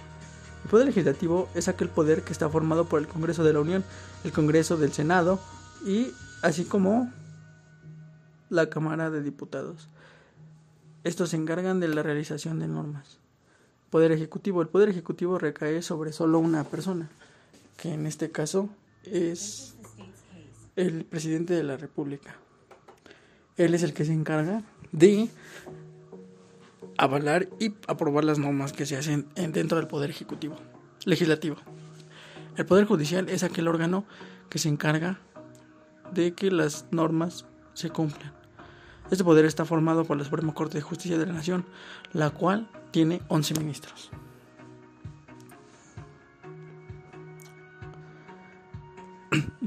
El 0.64 0.70
poder 0.70 0.86
legislativo 0.86 1.48
es 1.54 1.68
aquel 1.68 1.88
poder 1.88 2.22
que 2.22 2.32
está 2.32 2.48
formado 2.48 2.86
por 2.86 3.00
el 3.00 3.06
Congreso 3.06 3.44
de 3.44 3.52
la 3.52 3.60
Unión, 3.60 3.84
el 4.24 4.32
Congreso 4.32 4.76
del 4.76 4.92
Senado 4.92 5.38
y 5.86 6.10
así 6.42 6.64
como 6.64 7.12
la 8.50 8.68
Cámara 8.70 9.10
de 9.10 9.22
Diputados. 9.22 9.88
Estos 11.02 11.30
se 11.30 11.36
encargan 11.36 11.80
de 11.80 11.88
la 11.88 12.02
realización 12.02 12.58
de 12.58 12.68
normas. 12.68 13.18
Poder 13.90 14.10
Ejecutivo. 14.10 14.62
El 14.62 14.68
Poder 14.68 14.88
Ejecutivo 14.88 15.38
recae 15.38 15.82
sobre 15.82 16.12
solo 16.12 16.38
una 16.38 16.64
persona, 16.64 17.08
que 17.76 17.92
en 17.92 18.06
este 18.06 18.30
caso 18.30 18.68
es 19.04 19.74
el 20.76 21.04
presidente 21.04 21.54
de 21.54 21.62
la 21.62 21.76
República. 21.76 22.36
Él 23.56 23.74
es 23.74 23.82
el 23.82 23.92
que 23.92 24.04
se 24.04 24.12
encarga 24.12 24.62
de 24.92 25.28
avalar 26.98 27.48
y 27.60 27.74
aprobar 27.86 28.24
las 28.24 28.38
normas 28.38 28.72
que 28.72 28.86
se 28.86 28.96
hacen 28.96 29.26
dentro 29.34 29.78
del 29.78 29.86
Poder 29.86 30.10
Ejecutivo, 30.10 30.56
Legislativo. 31.04 31.56
El 32.56 32.66
Poder 32.66 32.84
Judicial 32.84 33.28
es 33.28 33.42
aquel 33.42 33.68
órgano 33.68 34.04
que 34.48 34.58
se 34.58 34.68
encarga 34.68 35.18
de 36.12 36.34
que 36.34 36.50
las 36.50 36.86
normas 36.90 37.46
se 37.74 37.90
cumplan. 37.90 38.32
Este 39.10 39.24
poder 39.24 39.44
está 39.44 39.64
formado 39.64 40.04
por 40.04 40.16
la 40.16 40.24
Suprema 40.24 40.54
Corte 40.54 40.78
de 40.78 40.82
Justicia 40.82 41.18
de 41.18 41.26
la 41.26 41.32
Nación, 41.32 41.66
la 42.12 42.30
cual 42.30 42.68
tiene 42.90 43.20
11 43.28 43.54
ministros. 43.54 44.10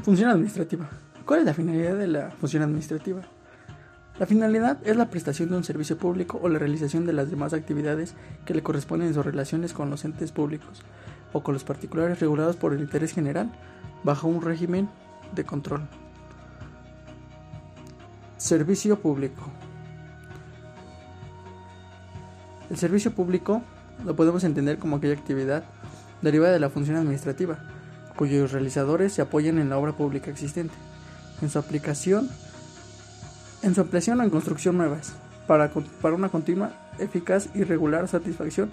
Función 0.04 0.30
administrativa. 0.30 0.88
¿Cuál 1.26 1.40
es 1.40 1.46
la 1.46 1.54
finalidad 1.54 1.98
de 1.98 2.08
la 2.08 2.32
función 2.32 2.64
administrativa? 2.64 3.22
La 4.20 4.26
finalidad 4.26 4.80
es 4.86 4.96
la 4.96 5.10
prestación 5.10 5.50
de 5.50 5.58
un 5.58 5.64
servicio 5.64 5.98
público 5.98 6.40
o 6.42 6.50
la 6.50 6.60
realización 6.60 7.06
de 7.06 7.14
las 7.14 7.30
demás 7.30 7.54
actividades 7.54 8.14
que 8.46 8.54
le 8.54 8.64
corresponden 8.64 9.10
en 9.10 9.14
sus 9.14 9.26
relaciones 9.26 9.74
con 9.74 9.90
los 9.90 10.06
entes 10.06 10.32
públicos 10.32 10.84
o 11.34 11.44
con 11.44 11.54
los 11.54 11.64
particulares 11.64 12.20
regulados 12.20 12.56
por 12.56 12.74
el 12.74 12.80
interés 12.80 13.14
general 13.14 13.52
bajo 14.04 14.28
un 14.28 14.42
régimen 14.42 14.90
de 15.36 15.44
control. 15.44 15.88
Servicio 18.38 19.00
público. 19.00 19.52
El 22.70 22.78
servicio 22.78 23.12
público 23.12 23.62
lo 24.06 24.16
podemos 24.16 24.44
entender 24.44 24.78
como 24.78 24.98
aquella 24.98 25.14
actividad 25.14 25.64
derivada 26.22 26.54
de 26.54 26.60
la 26.60 26.70
función 26.70 26.98
administrativa, 26.98 27.60
cuyos 28.18 28.52
realizadores 28.52 29.14
se 29.14 29.22
apoyan 29.22 29.60
en 29.60 29.70
la 29.70 29.78
obra 29.78 29.94
pública 29.94 30.30
existente, 30.30 30.74
en 31.42 31.50
su 31.50 31.58
aplicación, 31.58 32.30
en 33.62 33.74
su 33.74 33.80
ampliación 33.80 34.20
o 34.20 34.24
en 34.24 34.30
construcción 34.30 34.76
nuevas, 34.76 35.14
para, 35.48 35.72
para 36.02 36.16
una 36.16 36.28
continua, 36.28 36.74
eficaz 37.00 37.50
y 37.56 37.64
regular 37.64 38.10
satisfacción 38.10 38.72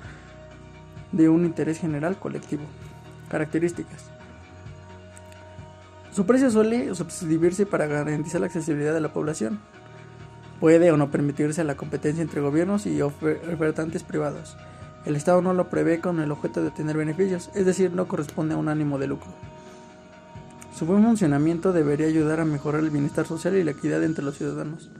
de 1.13 1.29
un 1.29 1.45
interés 1.45 1.79
general 1.79 2.19
colectivo. 2.19 2.65
Características. 3.29 4.11
Su 6.13 6.27
precio 6.27 6.51
suele 6.51 6.95
subdividirse 6.95 7.67
para 7.67 7.87
garantizar 7.87 8.41
la 8.41 8.47
accesibilidad 8.47 8.95
de 8.95 9.01
la 9.01 9.13
población. 9.13 9.61
Puede 10.61 10.91
o 10.93 10.97
no 10.97 11.11
permitirse 11.11 11.65
la 11.65 11.77
competencia 11.77 12.23
entre 12.23 12.41
gobiernos 12.41 12.87
y 12.87 13.03
ofertantes 13.03 14.05
privados. 14.05 14.57
El 15.05 15.17
Estado 15.17 15.43
no 15.43 15.53
lo 15.53 15.69
prevé 15.69 16.01
con 16.01 16.19
el 16.21 16.31
objeto 16.33 16.63
de 16.63 16.69
obtener 16.69 16.97
beneficios, 16.97 17.51
es 17.55 17.67
decir, 17.67 17.93
no 17.93 18.09
corresponde 18.09 18.55
a 18.55 18.57
un 18.57 18.69
ánimo 18.69 18.99
de 18.99 19.07
lucro. 19.07 19.31
Su 20.75 20.87
buen 20.87 21.05
funcionamiento 21.05 21.75
debería 21.75 22.07
ayudar 22.07 22.41
a 22.41 22.47
mejorar 22.47 22.83
el 22.83 22.91
bienestar 22.91 23.27
social 23.27 23.55
y 23.55 23.65
la 23.65 23.73
equidad 23.73 24.03
entre 24.03 24.25
los 24.25 24.39
ciudadanos. 24.39 24.91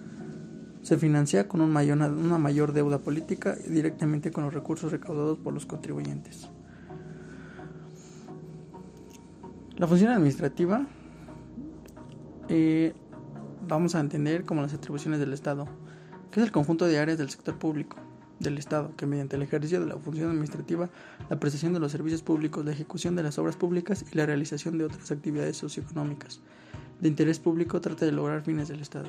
Se 0.83 0.99
financia 0.99 1.49
con 1.49 1.63
un 1.63 1.73
mayor, 1.73 1.97
una 1.99 2.37
mayor 2.37 2.75
deuda 2.75 2.99
política 2.99 3.57
y 3.67 3.71
directamente 3.71 4.31
con 4.31 4.45
los 4.45 4.53
recursos 4.53 4.93
recaudados 4.93 5.39
por 5.39 5.55
los 5.55 5.65
contribuyentes. 5.65 6.51
La 9.79 9.89
función 9.89 10.13
administrativa 10.13 10.87
eh, 12.51 12.93
vamos 13.67 13.95
a 13.95 14.01
entender 14.01 14.45
como 14.45 14.61
las 14.61 14.75
atribuciones 14.75 15.19
del 15.19 15.33
Estado, 15.33 15.67
que 16.31 16.41
es 16.41 16.47
el 16.47 16.53
conjunto 16.53 16.85
de 16.85 16.99
áreas 16.99 17.17
del 17.17 17.31
sector 17.31 17.59
público 17.59 18.04
del 18.41 18.59
Estado, 18.59 18.93
que 18.97 19.07
mediante 19.07 19.37
el 19.37 19.43
ejercicio 19.43 19.81
de 19.81 19.87
la 19.87 19.97
función 19.97 20.31
administrativa, 20.31 20.91
la 21.31 21.39
prestación 21.39 21.73
de 21.73 21.81
los 21.81 21.93
servicios 21.93 22.23
públicos, 22.23 22.65
la 22.65 22.73
ejecución 22.73 23.17
de 23.17 23.23
las 23.23 23.39
obras 23.39 23.57
públicas 23.57 24.05
y 24.11 24.17
la 24.17 24.27
realización 24.27 24.79
de 24.79 24.85
otras 24.85 25.11
actividades 25.11 25.57
socioeconómicas 25.57 26.41
de 27.01 27.09
interés 27.09 27.39
público 27.39 27.81
trata 27.81 28.07
de 28.07 28.13
lograr 28.13 28.43
fines 28.43 28.69
del 28.69 28.81
Estado. 28.81 29.09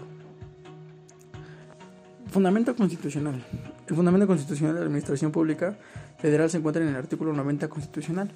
Fundamento 2.28 2.76
constitucional. 2.76 3.44
El 3.88 3.96
fundamento 3.96 4.28
constitucional 4.28 4.74
de 4.74 4.82
la 4.82 4.86
Administración 4.88 5.32
Pública 5.32 5.78
Federal 6.18 6.50
se 6.50 6.58
encuentra 6.58 6.84
en 6.84 6.90
el 6.90 6.96
artículo 6.96 7.34
90 7.34 7.70
constitucional 7.70 8.32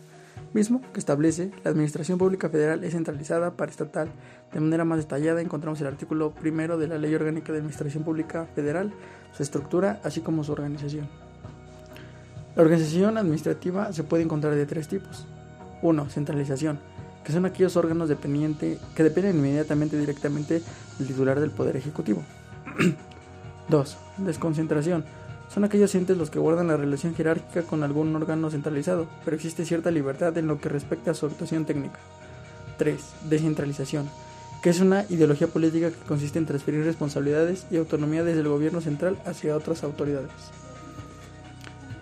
mismo 0.54 0.82
que 0.94 1.00
establece 1.00 1.52
la 1.64 1.72
Administración 1.72 2.18
Pública 2.18 2.50
Federal 2.50 2.84
es 2.84 2.94
centralizada 2.94 3.56
para 3.56 3.72
estatal. 3.72 4.10
De 4.54 4.60
manera 4.60 4.86
más 4.86 5.00
detallada 5.00 5.42
encontramos 5.42 5.80
el 5.82 5.88
artículo 5.88 6.34
primero 6.34 6.78
de 6.78 6.88
la 6.88 6.98
Ley 6.98 7.14
Orgánica 7.14 7.52
de 7.52 7.60
Administración 7.60 8.04
Pública 8.04 8.48
Federal, 8.56 8.92
su 9.32 9.44
estructura, 9.44 10.00
así 10.04 10.22
como 10.22 10.44
su 10.44 10.52
organización. 10.52 11.08
La 12.56 12.64
organización 12.64 13.18
administrativa 13.18 13.94
se 13.94 14.04
puede 14.04 14.24
encontrar 14.24 14.56
de 14.56 14.66
tres 14.66 14.88
tipos. 14.88 15.28
1. 15.82 16.10
Centralización, 16.10 16.80
que 17.24 17.32
son 17.32 17.46
aquellos 17.46 17.78
órganos 17.78 18.10
dependientes 18.10 18.80
que 18.96 19.04
dependen 19.04 19.38
inmediatamente 19.38 19.98
directamente 19.98 20.62
del 20.98 21.08
titular 21.08 21.40
del 21.40 21.52
Poder 21.52 21.76
Ejecutivo. 21.78 22.24
2. 23.70 23.98
Desconcentración, 24.18 25.06
son 25.50 25.64
aquellos 25.64 25.94
entes 25.96 26.18
los 26.18 26.30
que 26.30 26.40
guardan 26.40 26.68
la 26.68 26.78
relación 26.78 27.16
jerárquica 27.16 27.64
con 27.64 27.84
algún 27.84 28.16
órgano 28.16 28.52
centralizado, 28.52 29.08
pero 29.26 29.36
existe 29.36 29.66
cierta 29.66 29.92
libertad 29.92 30.38
en 30.38 30.48
lo 30.48 30.62
que 30.62 30.70
respecta 30.70 31.12
a 31.12 31.16
su 31.16 31.26
actuación 31.26 31.66
técnica. 31.66 32.00
3. 32.78 33.02
Descentralización, 33.30 34.10
que 34.62 34.70
es 34.70 34.80
una 34.80 35.06
ideología 35.10 35.48
política 35.48 35.90
que 35.90 36.08
consiste 36.08 36.38
en 36.38 36.46
transferir 36.46 36.86
responsabilidades 36.86 37.66
y 37.72 37.78
autonomía 37.78 38.24
desde 38.24 38.42
el 38.42 38.48
gobierno 38.48 38.80
central 38.80 39.18
hacia 39.26 39.56
otras 39.56 39.84
autoridades. 39.84 40.32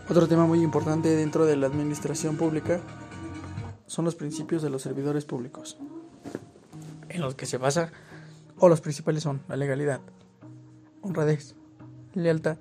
Otro 0.10 0.28
tema 0.28 0.46
muy 0.46 0.62
importante 0.62 1.10
dentro 1.10 1.46
de 1.46 1.56
la 1.56 1.68
administración 1.68 2.38
pública 2.38 2.80
son 3.88 4.06
los 4.06 4.16
principios 4.16 4.62
de 4.62 4.70
los 4.70 4.82
servidores 4.82 5.26
públicos, 5.26 5.78
en 7.10 7.22
los 7.22 7.36
que 7.36 7.46
se 7.46 7.58
basa, 7.58 7.92
o 8.60 8.68
los 8.68 8.82
principales 8.82 9.24
son 9.24 9.42
la 9.48 9.56
legalidad, 9.56 10.02
honradez, 11.02 11.56
lealtad, 12.14 12.58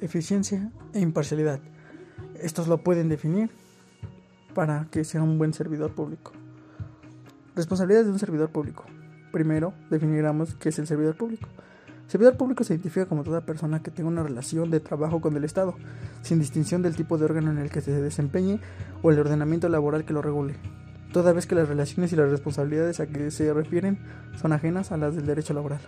eficiencia 0.00 0.70
e 0.92 1.00
imparcialidad. 1.00 1.60
Estos 2.40 2.68
lo 2.68 2.78
pueden 2.78 3.08
definir 3.08 3.50
para 4.54 4.86
que 4.90 5.04
sea 5.04 5.22
un 5.22 5.38
buen 5.38 5.52
servidor 5.52 5.94
público. 5.94 6.32
Responsabilidades 7.54 8.06
de 8.06 8.12
un 8.12 8.18
servidor 8.18 8.50
público. 8.50 8.84
Primero, 9.32 9.74
definiremos 9.90 10.54
qué 10.54 10.70
es 10.70 10.78
el 10.78 10.86
servidor 10.86 11.16
público. 11.16 11.48
Servidor 12.06 12.36
público 12.36 12.62
se 12.62 12.74
identifica 12.74 13.06
como 13.06 13.24
toda 13.24 13.44
persona 13.44 13.82
que 13.82 13.90
tenga 13.90 14.08
una 14.08 14.22
relación 14.22 14.70
de 14.70 14.80
trabajo 14.80 15.20
con 15.20 15.36
el 15.36 15.44
Estado, 15.44 15.74
sin 16.22 16.38
distinción 16.38 16.80
del 16.82 16.94
tipo 16.94 17.18
de 17.18 17.24
órgano 17.24 17.50
en 17.50 17.58
el 17.58 17.70
que 17.70 17.80
se 17.80 18.00
desempeñe 18.00 18.60
o 19.02 19.10
el 19.10 19.18
ordenamiento 19.18 19.68
laboral 19.68 20.04
que 20.04 20.12
lo 20.12 20.22
regule, 20.22 20.54
toda 21.12 21.32
vez 21.32 21.46
que 21.46 21.54
las 21.56 21.68
relaciones 21.68 22.12
y 22.12 22.16
las 22.16 22.30
responsabilidades 22.30 23.00
a 23.00 23.06
que 23.06 23.30
se 23.30 23.52
refieren 23.52 23.98
son 24.40 24.52
ajenas 24.52 24.92
a 24.92 24.96
las 24.96 25.16
del 25.16 25.26
derecho 25.26 25.52
laboral. 25.52 25.80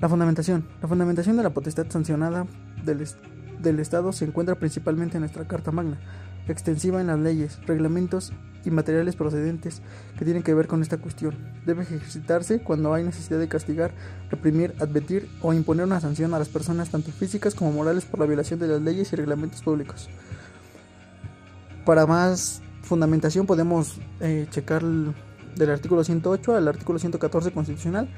La 0.00 0.08
fundamentación. 0.10 0.66
La 0.82 0.88
fundamentación 0.88 1.36
de 1.36 1.42
la 1.42 1.50
potestad 1.50 1.86
sancionada 1.88 2.46
del, 2.84 3.80
Estado 3.80 4.12
se 4.12 4.26
encuentra 4.26 4.54
principalmente 4.56 5.16
en 5.16 5.20
nuestra 5.22 5.48
Carta 5.48 5.72
Magna, 5.72 5.98
extensiva 6.48 7.00
en 7.00 7.06
las 7.06 7.18
leyes, 7.18 7.58
reglamentos 7.66 8.32
y 8.64 8.70
materiales 8.70 9.16
procedentes 9.16 9.80
que 10.18 10.24
tienen 10.24 10.42
que 10.42 10.52
ver 10.52 10.66
con 10.66 10.82
esta 10.82 10.98
cuestión. 10.98 11.34
Debe 11.64 11.82
ejercitarse 11.82 12.60
cuando 12.60 12.92
hay 12.92 13.04
necesidad 13.04 13.38
de 13.38 13.48
castigar, 13.48 13.92
reprimir, 14.30 14.74
advertir 14.80 15.30
o 15.40 15.54
imponer 15.54 15.86
una 15.86 16.00
sanción 16.00 16.34
a 16.34 16.38
las 16.38 16.50
personas 16.50 16.90
tanto 16.90 17.10
físicas 17.10 17.54
como 17.54 17.72
morales 17.72 18.04
por 18.04 18.20
la 18.20 18.26
violación 18.26 18.60
de 18.60 18.68
las 18.68 18.82
leyes 18.82 19.12
y 19.12 19.16
reglamentos 19.16 19.62
públicos. 19.62 20.10
Para 21.86 22.06
más 22.06 22.60
fundamentación 22.82 23.46
podemos 23.46 23.98
eh, 24.20 24.46
checar 24.50 24.82
del 24.84 25.70
artículo 25.70 26.04
108 26.04 26.54
al 26.54 26.68
artículo 26.68 26.98
114 26.98 27.50
constitucional, 27.52 28.08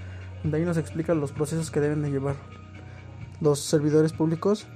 donde 0.43 0.59
ahí 0.59 0.65
nos 0.65 0.77
explica 0.77 1.15
los 1.15 1.33
procesos 1.33 1.71
que 1.71 1.81
deben 1.81 2.03
de 2.03 2.11
llevar 2.11 2.37
los 3.41 3.61
servidores 3.61 4.13
públicos 4.13 4.67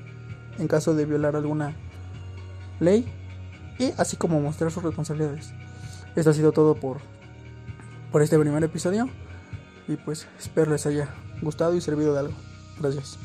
en 0.59 0.69
caso 0.69 0.95
de 0.95 1.07
violar 1.07 1.37
alguna 1.37 1.75
ley 2.81 3.07
y 3.79 3.93
así 3.97 4.17
como 4.17 4.41
mostrar 4.41 4.71
sus 4.71 4.83
responsabilidades. 4.83 5.53
Esto 6.15 6.31
ha 6.31 6.35
sido 6.35 6.53
todo 6.53 6.75
por, 6.75 6.99
por 8.11 8.23
este 8.23 8.39
primer 8.39 8.63
episodio 8.65 9.09
y 9.89 9.97
pues 9.97 10.27
espero 10.39 10.71
les 10.71 10.87
haya 10.87 11.09
gustado 11.41 11.75
y 11.75 11.81
servido 11.81 12.13
de 12.13 12.21
algo. 12.21 12.35
Gracias. 12.81 13.19